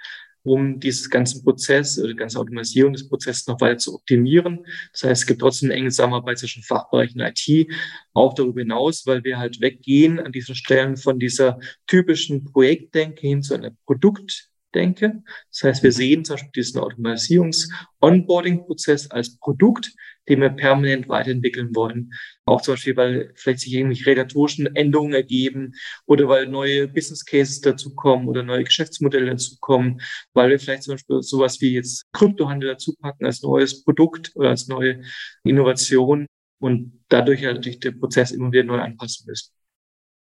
um 0.44 0.80
dieses 0.80 1.08
ganze 1.10 1.42
Prozess 1.42 1.98
oder 1.98 2.08
die 2.08 2.16
ganze 2.16 2.38
Automatisierung 2.38 2.92
des 2.92 3.08
Prozesses 3.08 3.46
noch 3.46 3.60
weiter 3.60 3.78
zu 3.78 3.94
optimieren. 3.94 4.64
Das 4.92 5.04
heißt, 5.04 5.22
es 5.22 5.26
gibt 5.26 5.40
trotzdem 5.40 5.70
eine 5.70 5.80
enge 5.80 5.90
Zusammenarbeit 5.90 6.38
zwischen 6.38 6.62
Fachbereichen 6.62 7.20
IT, 7.20 7.68
auch 8.12 8.34
darüber 8.34 8.60
hinaus, 8.60 9.06
weil 9.06 9.24
wir 9.24 9.38
halt 9.38 9.60
weggehen 9.60 10.20
an 10.20 10.32
diesen 10.32 10.54
Stellen 10.54 10.96
von 10.96 11.18
dieser 11.18 11.58
typischen 11.86 12.44
Projektdenke 12.44 13.26
hin 13.26 13.42
zu 13.42 13.54
einer 13.54 13.72
Produkt 13.86 14.50
denke. 14.74 15.22
Das 15.50 15.64
heißt, 15.64 15.82
wir 15.82 15.92
sehen 15.92 16.24
zum 16.24 16.34
Beispiel 16.34 16.52
diesen 16.52 16.80
Automatisierungs-Onboarding-Prozess 16.80 19.10
als 19.10 19.38
Produkt, 19.38 19.92
den 20.28 20.40
wir 20.40 20.50
permanent 20.50 21.08
weiterentwickeln 21.08 21.74
wollen. 21.74 22.12
Auch 22.44 22.60
zum 22.60 22.74
Beispiel, 22.74 22.96
weil 22.96 23.32
vielleicht 23.34 23.60
sich 23.60 23.72
irgendwelche 23.72 24.06
regulatorischen 24.06 24.74
Änderungen 24.76 25.14
ergeben 25.14 25.72
oder 26.06 26.28
weil 26.28 26.46
neue 26.46 26.88
Business 26.88 27.24
Cases 27.24 27.60
dazukommen 27.60 28.28
oder 28.28 28.42
neue 28.42 28.64
Geschäftsmodelle 28.64 29.26
dazukommen, 29.26 30.00
weil 30.32 30.50
wir 30.50 30.58
vielleicht 30.58 30.84
zum 30.84 30.94
Beispiel 30.94 31.22
sowas 31.22 31.60
wie 31.60 31.74
jetzt 31.74 32.04
Kryptohandel 32.12 32.70
dazupacken 32.70 33.26
als 33.26 33.42
neues 33.42 33.84
Produkt 33.84 34.32
oder 34.34 34.50
als 34.50 34.68
neue 34.68 35.02
Innovation 35.44 36.26
und 36.60 37.04
dadurch 37.08 37.42
natürlich 37.42 37.80
der 37.80 37.92
Prozess 37.92 38.30
immer 38.30 38.52
wieder 38.52 38.64
neu 38.64 38.78
anpassen 38.78 39.26
müssen. 39.26 39.52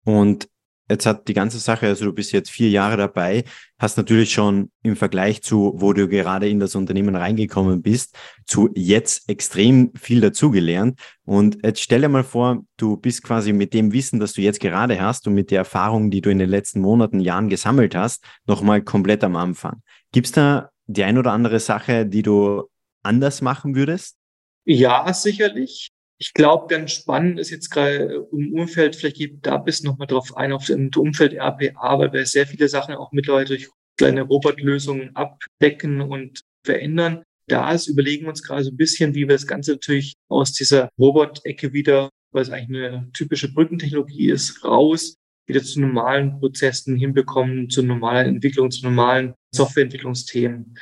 Und 0.05 0.48
Jetzt 0.88 1.07
hat 1.07 1.29
die 1.29 1.35
ganze 1.35 1.59
Sache, 1.59 1.87
also 1.87 2.07
du 2.07 2.12
bist 2.12 2.33
jetzt 2.33 2.51
vier 2.51 2.70
Jahre 2.70 2.96
dabei, 2.96 3.44
hast 3.79 3.96
natürlich 3.98 4.33
schon 4.33 4.70
im 4.83 4.96
Vergleich 4.96 5.42
zu, 5.42 5.74
wo 5.77 5.92
du 5.92 6.09
gerade 6.09 6.48
in 6.48 6.61
das 6.61 6.74
Unternehmen 6.74 7.14
reingekommen 7.14 7.83
bist, 7.83 8.16
zu 8.46 8.70
jetzt 8.74 9.29
extrem 9.29 9.92
viel 9.94 10.20
dazugelernt. 10.20 10.98
Und 11.24 11.59
jetzt 11.62 11.83
stell 11.83 12.01
dir 12.01 12.09
mal 12.09 12.24
vor, 12.24 12.64
du 12.79 12.96
bist 12.96 13.22
quasi 13.22 13.53
mit 13.53 13.74
dem 13.74 13.92
Wissen, 13.92 14.18
das 14.18 14.33
du 14.33 14.40
jetzt 14.40 14.61
gerade 14.61 15.01
hast 15.01 15.27
und 15.27 15.35
mit 15.35 15.51
der 15.51 15.59
Erfahrung, 15.59 16.11
die 16.11 16.22
du 16.22 16.31
in 16.31 16.38
den 16.38 16.48
letzten 16.48 16.81
Monaten, 16.81 17.20
Jahren 17.20 17.48
gesammelt 17.48 17.94
hast, 17.94 18.24
nochmal 18.46 18.83
komplett 18.83 19.22
am 19.24 19.37
Anfang. 19.37 19.83
Gibt 20.12 20.29
es 20.29 20.33
da 20.33 20.70
die 20.87 21.05
ein 21.05 21.18
oder 21.18 21.33
andere 21.33 21.61
Sache, 21.61 22.07
die 22.07 22.22
du 22.22 22.64
anders 23.03 23.42
machen 23.42 23.74
würdest? 23.74 24.16
Ja, 24.64 25.12
sicherlich. 25.12 25.90
Ich 26.20 26.35
glaube, 26.35 26.66
ganz 26.66 26.92
spannend 26.92 27.38
ist 27.38 27.50
jetzt 27.50 27.70
gerade 27.70 28.26
im 28.33 28.52
Umfeld, 28.52 28.96
vielleicht 28.96 29.16
geht 29.16 29.46
da 29.46 29.57
bis 29.57 29.85
noch 29.85 29.98
mal 29.98 30.07
drauf 30.07 30.37
ein, 30.37 30.52
auf 30.52 30.66
dem 30.66 30.90
Umfeld 30.96 31.33
RPA, 31.35 31.98
weil 31.98 32.12
wir 32.12 32.26
sehr 32.26 32.46
viele 32.46 32.68
Sachen 32.68 32.94
auch 32.96 33.12
mittlerweile 33.12 33.46
durch 33.46 33.68
kleine 33.96 34.22
Robotlösungen 34.22 35.14
abdecken 35.14 36.00
und 36.00 36.42
verändern. 36.64 37.22
Da 37.46 37.72
ist, 37.72 37.87
überlegen 37.87 38.24
wir 38.24 38.31
uns 38.31 38.42
gerade 38.42 38.64
so 38.64 38.70
ein 38.70 38.76
bisschen, 38.76 39.14
wie 39.14 39.28
wir 39.28 39.37
das 39.37 39.46
Ganze 39.46 39.72
natürlich 39.72 40.14
aus 40.28 40.52
dieser 40.52 40.90
Robot-Ecke 40.98 41.72
wieder, 41.72 42.11
weil 42.33 42.42
es 42.42 42.50
eigentlich 42.50 42.85
eine 42.85 43.11
typische 43.12 43.52
Brückentechnologie 43.52 44.31
ist, 44.31 44.64
raus, 44.64 45.14
wieder 45.46 45.62
zu 45.62 45.81
normalen 45.81 46.40
Prozessen 46.40 46.96
hinbekommen, 46.96 47.70
zu 47.70 47.83
normalen 47.83 48.37
Entwicklungen, 48.37 48.70
zu 48.70 48.85
normalen 48.85 49.35
Softwareentwicklungsthemen. 49.54 50.76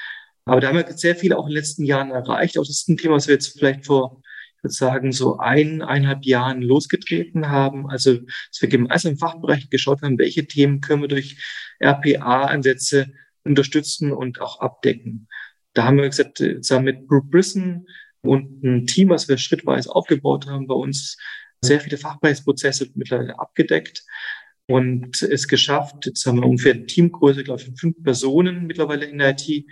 Aber 0.45 0.61
da 0.61 0.69
haben 0.69 0.77
wir 0.77 0.91
sehr 0.97 1.15
viel 1.15 1.33
auch 1.33 1.45
in 1.45 1.51
den 1.51 1.59
letzten 1.59 1.85
Jahren 1.85 2.11
erreicht. 2.11 2.59
Auch 2.59 2.63
das 2.63 2.71
ist 2.81 2.89
ein 2.89 2.97
Thema, 2.97 3.17
was 3.17 3.29
wir 3.29 3.35
jetzt 3.35 3.59
vielleicht 3.59 3.87
vor 3.87 4.23
würde 4.67 4.75
sagen, 4.75 5.13
so 5.13 5.39
ein, 5.39 5.83
eineinhalb 5.83 6.25
Jahren 6.25 6.61
losgetreten 6.61 7.49
haben. 7.49 7.89
Also, 7.89 8.19
dass 8.19 8.61
wir 8.61 8.69
gemeinsam 8.69 9.13
im 9.13 9.19
Fachbereich 9.19 9.71
geschaut 9.71 10.03
haben, 10.03 10.19
welche 10.19 10.47
Themen 10.47 10.81
können 10.81 11.03
wir 11.03 11.09
durch 11.09 11.39
RPA-Ansätze 11.81 13.07
unterstützen 13.45 14.13
und 14.13 14.41
auch 14.41 14.61
abdecken. 14.61 15.29
Da 15.73 15.85
haben 15.85 15.99
wir 15.99 16.09
gesagt, 16.09 16.39
zusammen 16.39 16.87
mit 16.87 17.07
Brooke 17.07 17.29
Brisson 17.29 17.87
und 18.23 18.65
ein 18.65 18.87
Team, 18.87 19.11
was 19.11 19.29
wir 19.29 19.39
schrittweise 19.39 19.95
aufgebaut 19.95 20.47
haben, 20.47 20.67
bei 20.67 20.75
uns 20.75 21.17
sehr 21.63 21.81
viele 21.81 21.97
Fachbereichsprozesse 21.97 22.91
mittlerweile 22.95 23.39
abgedeckt 23.39 24.05
und 24.67 25.23
es 25.23 25.47
geschafft, 25.47 26.07
jetzt 26.07 26.27
haben 26.27 26.41
wir 26.41 26.47
ungefähr 26.47 26.75
eine 26.75 26.87
Teamgröße, 26.87 27.45
glaube 27.45 27.63
ich, 27.63 27.81
fünf 27.81 28.03
Personen 28.03 28.67
mittlerweile 28.67 29.07
in 29.07 29.19
der 29.19 29.31
IT, 29.31 29.67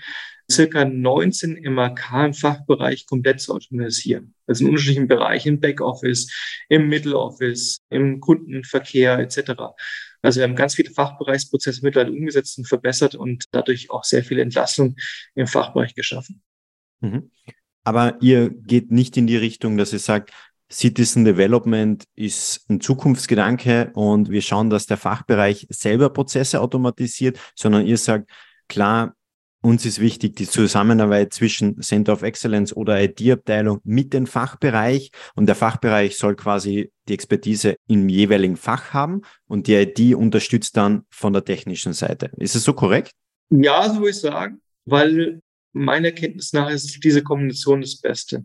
circa 0.50 0.84
19 0.84 1.62
MAK 1.72 2.26
im 2.26 2.34
Fachbereich 2.34 3.06
komplett 3.06 3.40
zu 3.40 3.54
automatisieren. 3.54 4.34
Also 4.46 4.64
in 4.64 4.70
unterschiedlichen 4.70 5.08
Bereichen, 5.08 5.48
im 5.54 5.60
Backoffice, 5.60 6.30
im 6.68 6.88
Middle 6.88 7.16
Office, 7.18 7.78
im 7.90 8.20
Kundenverkehr 8.20 9.18
etc. 9.18 9.52
Also 10.22 10.40
wir 10.40 10.44
haben 10.44 10.56
ganz 10.56 10.74
viele 10.74 10.90
Fachbereichsprozesse 10.90 11.80
mittlerweile 11.82 12.12
umgesetzt 12.12 12.58
und 12.58 12.66
verbessert 12.66 13.14
und 13.14 13.44
dadurch 13.52 13.90
auch 13.90 14.04
sehr 14.04 14.24
viele 14.24 14.42
Entlassungen 14.42 14.96
im 15.34 15.46
Fachbereich 15.46 15.94
geschaffen. 15.94 16.42
Mhm. 17.00 17.30
Aber 17.84 18.16
ihr 18.22 18.50
geht 18.50 18.90
nicht 18.90 19.16
in 19.16 19.26
die 19.26 19.36
Richtung, 19.36 19.76
dass 19.76 19.92
ihr 19.92 19.98
sagt, 19.98 20.32
Citizen 20.72 21.24
Development 21.24 22.04
ist 22.14 22.68
ein 22.68 22.80
Zukunftsgedanke 22.80 23.92
und 23.94 24.30
wir 24.30 24.40
schauen, 24.40 24.70
dass 24.70 24.86
der 24.86 24.96
Fachbereich 24.96 25.66
selber 25.68 26.08
Prozesse 26.10 26.60
automatisiert, 26.60 27.38
sondern 27.54 27.86
ihr 27.86 27.98
sagt, 27.98 28.30
klar, 28.68 29.14
uns 29.64 29.86
ist 29.86 29.98
wichtig 29.98 30.36
die 30.36 30.46
Zusammenarbeit 30.46 31.32
zwischen 31.32 31.80
Center 31.80 32.12
of 32.12 32.22
Excellence 32.22 32.76
oder 32.76 33.02
IT-Abteilung 33.02 33.80
mit 33.82 34.12
dem 34.12 34.26
Fachbereich 34.26 35.10
und 35.34 35.46
der 35.46 35.54
Fachbereich 35.54 36.18
soll 36.18 36.36
quasi 36.36 36.92
die 37.08 37.14
Expertise 37.14 37.76
im 37.88 38.08
jeweiligen 38.10 38.56
Fach 38.56 38.92
haben 38.92 39.22
und 39.46 39.66
die 39.66 39.74
IT 39.74 40.14
unterstützt 40.14 40.76
dann 40.76 41.04
von 41.08 41.32
der 41.32 41.44
technischen 41.44 41.94
Seite. 41.94 42.30
Ist 42.36 42.54
es 42.54 42.64
so 42.64 42.74
korrekt? 42.74 43.12
Ja, 43.48 43.88
so 43.88 43.96
würde 43.96 44.10
ich 44.10 44.20
sagen, 44.20 44.60
weil 44.84 45.40
meiner 45.72 46.12
Kenntnis 46.12 46.52
nach 46.52 46.68
ist 46.68 47.02
diese 47.02 47.22
Kombination 47.22 47.80
das 47.80 47.98
Beste. 47.98 48.44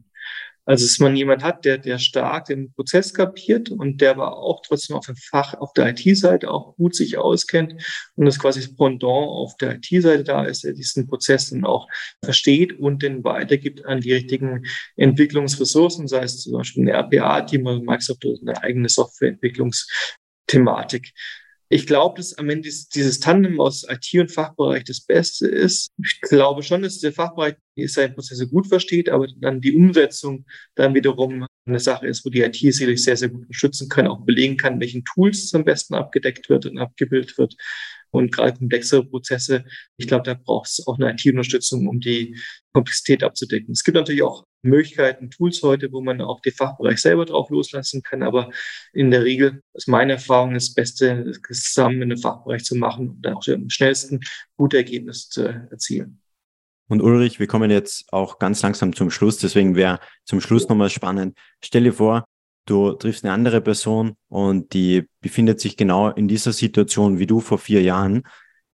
Also, 0.69 0.85
dass 0.85 0.99
man 0.99 1.15
jemand 1.15 1.43
hat, 1.43 1.65
der, 1.65 1.79
der 1.79 1.97
stark 1.97 2.45
den 2.45 2.71
Prozess 2.73 3.11
kapiert 3.11 3.71
und 3.71 4.01
der 4.01 4.11
aber 4.11 4.37
auch 4.37 4.61
trotzdem 4.61 4.95
auf 4.95 5.07
dem 5.07 5.15
Fach, 5.15 5.55
auf 5.55 5.73
der 5.73 5.89
IT-Seite 5.89 6.51
auch 6.51 6.75
gut 6.75 6.93
sich 6.93 7.17
auskennt 7.17 7.73
und 8.15 8.25
das 8.25 8.37
quasi 8.37 8.59
das 8.59 8.75
Pendant 8.75 9.29
auf 9.29 9.57
der 9.57 9.77
IT-Seite 9.77 10.23
da 10.23 10.43
ist, 10.43 10.63
der 10.63 10.73
diesen 10.73 11.07
Prozess 11.07 11.49
dann 11.49 11.65
auch 11.65 11.87
versteht 12.23 12.77
und 12.77 13.01
den 13.01 13.23
weitergibt 13.23 13.87
an 13.87 14.01
die 14.01 14.13
richtigen 14.13 14.61
Entwicklungsressourcen, 14.95 16.07
sei 16.07 16.21
es 16.21 16.43
zum 16.43 16.53
Beispiel 16.53 16.87
ein 16.87 16.89
RPA-Team 16.89 17.65
oder 17.65 17.81
Microsoft 17.81 18.23
oder 18.25 18.37
eine 18.39 18.61
eigene 18.61 18.89
Softwareentwicklungsthematik. 18.89 21.13
Ich 21.71 21.85
glaube, 21.85 22.17
dass 22.17 22.33
am 22.33 22.49
Ende 22.49 22.67
dieses 22.67 23.19
Tandem 23.19 23.61
aus 23.61 23.85
IT 23.87 24.19
und 24.19 24.31
Fachbereich 24.31 24.83
das 24.85 25.01
Beste 25.01 25.47
ist. 25.47 25.91
Ich 26.03 26.19
glaube 26.19 26.63
schon, 26.63 26.81
dass 26.81 26.99
der 26.99 27.13
Fachbereich 27.13 27.55
seine 27.85 28.13
Prozesse 28.13 28.47
gut 28.47 28.67
versteht, 28.67 29.07
aber 29.07 29.27
dann 29.37 29.61
die 29.61 29.75
Umsetzung 29.75 30.45
dann 30.73 30.95
wiederum 30.95 31.45
eine 31.65 31.79
Sache 31.79 32.07
ist, 32.07 32.25
wo 32.25 32.31
die 32.31 32.41
IT 32.41 32.55
sicherlich 32.55 33.03
sehr, 33.03 33.15
sehr 33.17 33.29
gut 33.29 33.41
unterstützen 33.41 33.87
kann, 33.87 34.07
auch 34.07 34.25
belegen 34.25 34.57
kann, 34.57 34.79
welchen 34.79 35.05
Tools 35.05 35.53
am 35.53 35.63
besten 35.63 35.93
abgedeckt 35.93 36.49
wird 36.49 36.65
und 36.65 36.79
abgebildet 36.79 37.37
wird 37.37 37.55
und 38.11 38.31
gerade 38.31 38.57
komplexere 38.57 39.05
Prozesse. 39.05 39.65
Ich 39.97 40.07
glaube, 40.07 40.23
da 40.23 40.33
braucht 40.33 40.69
es 40.69 40.87
auch 40.87 40.97
eine 40.97 41.11
IT-Unterstützung, 41.11 41.87
um 41.87 41.99
die 41.99 42.37
Komplexität 42.73 43.23
abzudecken. 43.23 43.71
Es 43.71 43.83
gibt 43.83 43.95
natürlich 43.95 44.23
auch 44.23 44.45
Möglichkeiten, 44.61 45.29
Tools 45.29 45.61
heute, 45.63 45.91
wo 45.91 46.01
man 46.01 46.21
auch 46.21 46.41
den 46.41 46.53
Fachbereich 46.53 46.99
selber 46.99 47.25
drauf 47.25 47.49
loslassen 47.49 48.03
kann. 48.03 48.23
Aber 48.23 48.51
in 48.93 49.11
der 49.11 49.23
Regel 49.23 49.61
ist 49.73 49.87
meine 49.87 50.13
Erfahrung 50.13 50.53
das 50.53 50.73
Beste, 50.73 51.31
zusammen 51.51 52.01
in 52.01 52.11
einem 52.11 52.21
Fachbereich 52.21 52.63
zu 52.63 52.75
machen 52.75 53.09
und 53.09 53.21
dann 53.21 53.35
auch 53.35 53.47
am 53.47 53.69
schnellsten 53.69 54.19
gute 54.57 54.77
Ergebnisse 54.77 55.29
zu 55.29 55.43
erzielen. 55.43 56.21
Und 56.89 57.01
Ulrich, 57.01 57.39
wir 57.39 57.47
kommen 57.47 57.69
jetzt 57.69 58.11
auch 58.11 58.39
ganz 58.39 58.63
langsam 58.63 58.95
zum 58.95 59.11
Schluss. 59.11 59.37
Deswegen 59.37 59.75
wäre 59.75 59.99
zum 60.25 60.41
Schluss 60.41 60.67
nochmal 60.67 60.89
spannend. 60.89 61.37
Stell 61.63 61.83
dir 61.83 61.93
vor, 61.93 62.25
du 62.69 62.93
triffst 62.93 63.23
eine 63.23 63.33
andere 63.33 63.61
Person 63.61 64.15
und 64.27 64.73
die 64.73 65.07
befindet 65.21 65.59
sich 65.59 65.77
genau 65.77 66.09
in 66.09 66.27
dieser 66.27 66.53
Situation 66.53 67.19
wie 67.19 67.27
du 67.27 67.39
vor 67.39 67.57
vier 67.57 67.81
Jahren. 67.81 68.23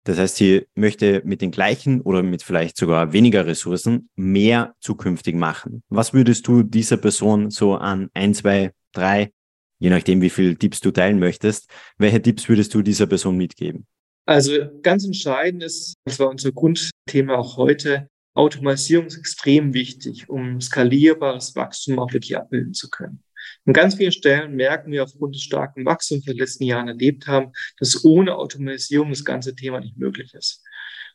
Das 0.05 0.19
heißt, 0.19 0.37
sie 0.37 0.67
möchte 0.75 1.23
mit 1.25 1.41
den 1.41 1.53
gleichen 1.53 2.01
oder 2.01 2.23
mit 2.23 2.43
vielleicht 2.43 2.77
sogar 2.77 3.13
weniger 3.13 3.47
Ressourcen 3.47 4.09
mehr 4.17 4.75
zukünftig 4.81 5.37
machen. 5.37 5.83
Was 5.89 6.13
würdest 6.13 6.47
du 6.49 6.63
dieser 6.63 6.97
Person 6.97 7.51
so 7.51 7.77
an 7.77 8.11
ein, 8.15 8.35
zwei, 8.35 8.73
drei, 8.93 9.33
je 9.79 9.91
nachdem, 9.91 10.21
wie 10.21 10.31
viel 10.31 10.57
Tipps 10.57 10.81
du 10.81 10.91
teilen 10.91 11.21
möchtest, 11.21 11.71
welche 11.99 12.21
Tipps 12.21 12.49
würdest 12.49 12.75
du 12.75 12.83
dieser 12.83 13.07
Person 13.07 13.37
mitgeben? 13.37 13.87
Also 14.27 14.53
ganz 14.83 15.05
entscheidend 15.05 15.63
ist, 15.63 15.95
das 16.05 16.19
war 16.19 16.29
unser 16.29 16.53
Grundthema 16.53 17.37
auch 17.37 17.57
heute, 17.57 18.09
Automatisierung 18.35 19.07
ist 19.07 19.19
extrem 19.19 19.75
wichtig, 19.75 20.29
um 20.29 20.61
skalierbares 20.61 21.55
Wachstum 21.55 21.99
auch 21.99 22.13
wirklich 22.13 22.37
abbilden 22.37 22.73
zu 22.73 22.89
können. 22.89 23.23
An 23.65 23.73
ganz 23.75 23.95
vielen 23.95 24.13
Stellen 24.13 24.57
merken 24.57 24.91
wir 24.91 25.05
aufgrund 25.05 25.37
des 25.37 25.43
starken 25.43 25.85
Wachstums, 25.85 26.27
wir 26.27 26.33
in 26.33 26.37
den 26.37 26.43
letzten 26.43 26.65
Jahren 26.65 26.89
erlebt 26.89 27.29
haben, 27.29 27.53
dass 27.79 28.05
ohne 28.05 28.37
Automatisierung 28.37 29.11
das 29.11 29.25
ganze 29.25 29.55
Thema 29.55 29.81
nicht 29.81 29.97
möglich 29.97 30.35
ist. 30.35 30.63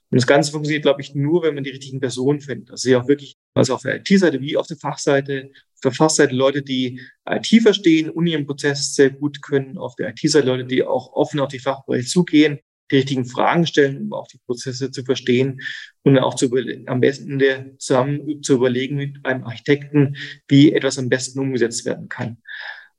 Und 0.09 0.15
das 0.15 0.27
Ganze 0.27 0.51
funktioniert, 0.51 0.83
glaube 0.83 1.01
ich, 1.01 1.13
nur, 1.15 1.43
wenn 1.43 1.55
man 1.55 1.65
die 1.65 1.71
richtigen 1.71 1.99
Personen 1.99 2.39
findet. 2.39 2.71
Also 2.71 2.89
ja 2.89 3.01
auch 3.01 3.09
wirklich, 3.09 3.35
also 3.53 3.75
auf 3.75 3.81
der 3.81 3.97
IT-Seite 3.97 4.39
wie 4.39 4.55
auf 4.55 4.67
der 4.67 4.77
Fachseite, 4.77 5.49
auf 5.53 5.81
der 5.83 5.91
Fachseite 5.91 6.33
Leute, 6.33 6.61
die 6.61 7.01
IT 7.29 7.47
verstehen 7.61 8.09
und 8.09 8.25
ihren 8.25 8.45
Prozess 8.45 8.95
sehr 8.95 9.09
gut 9.09 9.41
können, 9.41 9.77
auf 9.77 9.95
der 9.95 10.09
IT-Seite 10.09 10.47
Leute, 10.47 10.65
die 10.65 10.83
auch 10.83 11.11
offen 11.11 11.41
auf 11.41 11.49
die 11.49 11.59
Fachbereiche 11.59 12.07
zugehen 12.07 12.59
richtigen 12.91 13.25
Fragen 13.25 13.65
stellen, 13.67 13.97
um 13.97 14.13
auch 14.13 14.27
die 14.27 14.39
Prozesse 14.45 14.91
zu 14.91 15.03
verstehen 15.03 15.61
und 16.03 16.17
auch 16.17 16.35
zu 16.35 16.49
am 16.85 17.01
besten 17.01 17.41
zusammen 17.77 18.41
zu 18.43 18.55
überlegen 18.55 18.95
mit 18.95 19.25
einem 19.25 19.43
Architekten, 19.43 20.15
wie 20.47 20.73
etwas 20.73 20.97
am 20.97 21.09
besten 21.09 21.39
umgesetzt 21.39 21.85
werden 21.85 22.09
kann. 22.09 22.37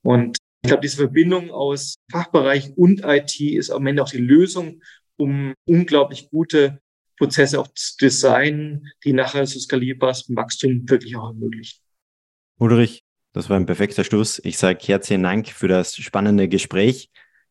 Und 0.02 0.38
Ich 0.62 0.68
glaube, 0.68 0.82
diese 0.82 0.96
Verbindung 0.96 1.50
aus 1.50 1.94
Fachbereich 2.10 2.72
und 2.76 3.02
IT 3.04 3.40
ist 3.40 3.70
am 3.70 3.86
Ende 3.86 4.02
auch 4.02 4.10
die 4.10 4.18
Lösung, 4.18 4.82
um 5.16 5.54
unglaublich 5.66 6.30
gute 6.30 6.80
Prozesse 7.16 7.60
auch 7.60 7.68
zu 7.74 7.96
designen, 7.96 8.88
die 9.04 9.12
nachher 9.12 9.46
so 9.46 9.58
skalierbares 9.58 10.26
Wachstum 10.28 10.88
wirklich 10.88 11.16
auch 11.16 11.28
ermöglichen. 11.28 11.80
Ulrich, 12.58 13.02
das 13.32 13.48
war 13.50 13.56
ein 13.56 13.66
perfekter 13.66 14.04
Schluss. 14.04 14.40
Ich 14.44 14.58
sage 14.58 14.78
herzlichen 14.82 15.22
Dank 15.22 15.48
für 15.48 15.68
das 15.68 15.96
spannende 15.96 16.48
Gespräch. 16.48 17.10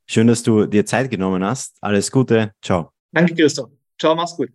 Schön, 0.09 0.27
dass 0.27 0.41
du 0.41 0.65
dir 0.65 0.85
Zeit 0.85 1.11
genommen 1.11 1.43
hast. 1.43 1.75
Alles 1.81 2.09
Gute. 2.09 2.53
Ciao. 2.61 2.91
Danke, 3.11 3.35
Christoph. 3.35 3.69
Ciao, 3.99 4.15
mach's 4.15 4.37
gut. 4.37 4.49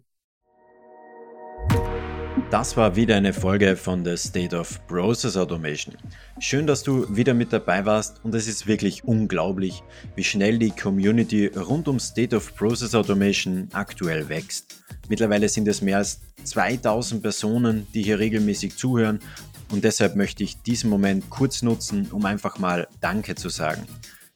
Das 2.50 2.74
war 2.76 2.96
wieder 2.96 3.16
eine 3.16 3.34
Folge 3.34 3.76
von 3.76 4.02
The 4.02 4.16
State 4.16 4.56
of 4.56 4.86
Process 4.86 5.36
Automation. 5.36 5.94
Schön, 6.38 6.66
dass 6.66 6.82
du 6.82 7.06
wieder 7.14 7.34
mit 7.34 7.52
dabei 7.52 7.84
warst 7.84 8.24
und 8.24 8.34
es 8.34 8.48
ist 8.48 8.66
wirklich 8.66 9.04
unglaublich, 9.04 9.82
wie 10.16 10.24
schnell 10.24 10.58
die 10.58 10.70
Community 10.70 11.48
rund 11.48 11.86
um 11.86 12.00
State 12.00 12.34
of 12.34 12.54
Process 12.56 12.94
Automation 12.94 13.68
aktuell 13.72 14.30
wächst. 14.30 14.82
Mittlerweile 15.10 15.50
sind 15.50 15.68
es 15.68 15.82
mehr 15.82 15.98
als 15.98 16.20
2000 16.44 17.22
Personen, 17.22 17.86
die 17.92 18.02
hier 18.02 18.18
regelmäßig 18.18 18.76
zuhören 18.76 19.20
und 19.70 19.84
deshalb 19.84 20.16
möchte 20.16 20.44
ich 20.44 20.62
diesen 20.62 20.88
Moment 20.88 21.28
kurz 21.28 21.60
nutzen, 21.60 22.08
um 22.10 22.24
einfach 22.24 22.58
mal 22.58 22.88
Danke 23.00 23.34
zu 23.34 23.50
sagen. 23.50 23.86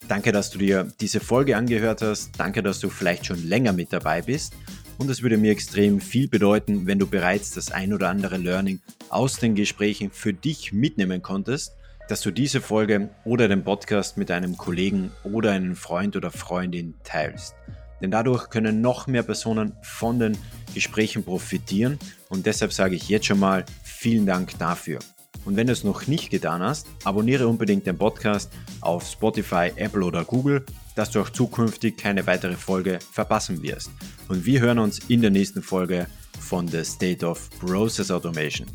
Danke, 0.09 0.31
dass 0.31 0.51
du 0.51 0.59
dir 0.59 0.87
diese 1.01 1.19
Folge 1.19 1.57
angehört 1.57 2.01
hast. 2.01 2.31
Danke, 2.39 2.63
dass 2.63 2.79
du 2.79 2.91
vielleicht 2.91 3.27
schon 3.27 3.43
länger 3.49 3.73
mit 3.73 3.93
dabei 3.93 4.23
bist. 4.23 4.55
Und 4.99 5.11
es 5.11 5.21
würde 5.21 5.37
mir 5.37 5.51
extrem 5.51 6.01
viel 6.01 6.29
bedeuten, 6.29 6.87
wenn 6.87 7.01
du 7.01 7.07
bereits 7.07 7.51
das 7.51 7.73
ein 7.73 7.93
oder 7.93 8.09
andere 8.09 8.37
Learning 8.37 8.81
aus 9.11 9.39
den 9.39 9.57
Gesprächen 9.57 10.11
für 10.13 10.33
dich 10.33 10.73
mitnehmen 10.73 11.23
konntest, 11.23 11.73
dass 12.09 12.21
du 12.21 12.31
diese 12.31 12.61
Folge 12.61 13.11
oder 13.25 13.49
den 13.49 13.65
Podcast 13.65 14.17
mit 14.17 14.31
einem 14.31 14.57
Kollegen 14.57 15.11
oder 15.25 15.51
einem 15.51 15.75
Freund 15.75 16.15
oder 16.15 16.31
Freundin 16.31 16.95
teilst. 17.03 17.57
Denn 18.01 18.13
dadurch 18.13 18.49
können 18.49 18.81
noch 18.81 19.09
mehr 19.09 19.25
Personen 19.25 19.73
von 19.83 20.21
den 20.21 20.39
Gesprächen 20.73 21.25
profitieren 21.25 21.99
und 22.29 22.47
deshalb 22.47 22.73
sage 22.73 22.95
ich 22.95 23.09
jetzt 23.09 23.27
schon 23.27 23.41
mal 23.41 23.65
vielen 23.83 24.25
Dank 24.25 24.57
dafür. 24.59 25.01
Und 25.47 25.57
wenn 25.57 25.69
du 25.69 25.73
es 25.73 25.85
noch 25.85 26.07
nicht 26.09 26.31
getan 26.31 26.61
hast, 26.61 26.89
abonniere 27.05 27.49
unbedingt 27.49 27.87
den 27.87 27.97
Podcast 27.97 28.53
auf 28.81 29.09
Spotify, 29.09 29.71
Apple 29.77 30.05
oder 30.05 30.25
Google, 30.25 30.67
dass 30.97 31.13
du 31.13 31.21
auch 31.21 31.31
zukünftig 31.31 31.97
keine 31.97 32.27
weitere 32.27 32.57
Folge 32.57 32.99
verpassen 33.13 33.63
wirst. 33.63 33.91
Und 34.29 34.45
wir 34.45 34.61
hören 34.61 34.81
uns 34.81 34.99
in 35.09 35.23
der 35.23 35.31
nächsten 35.31 35.63
Folge 35.63 36.09
von 36.41 36.67
The 36.69 36.85
State 36.85 37.25
of 37.25 37.49
Process 37.61 38.11
Automation. 38.11 38.67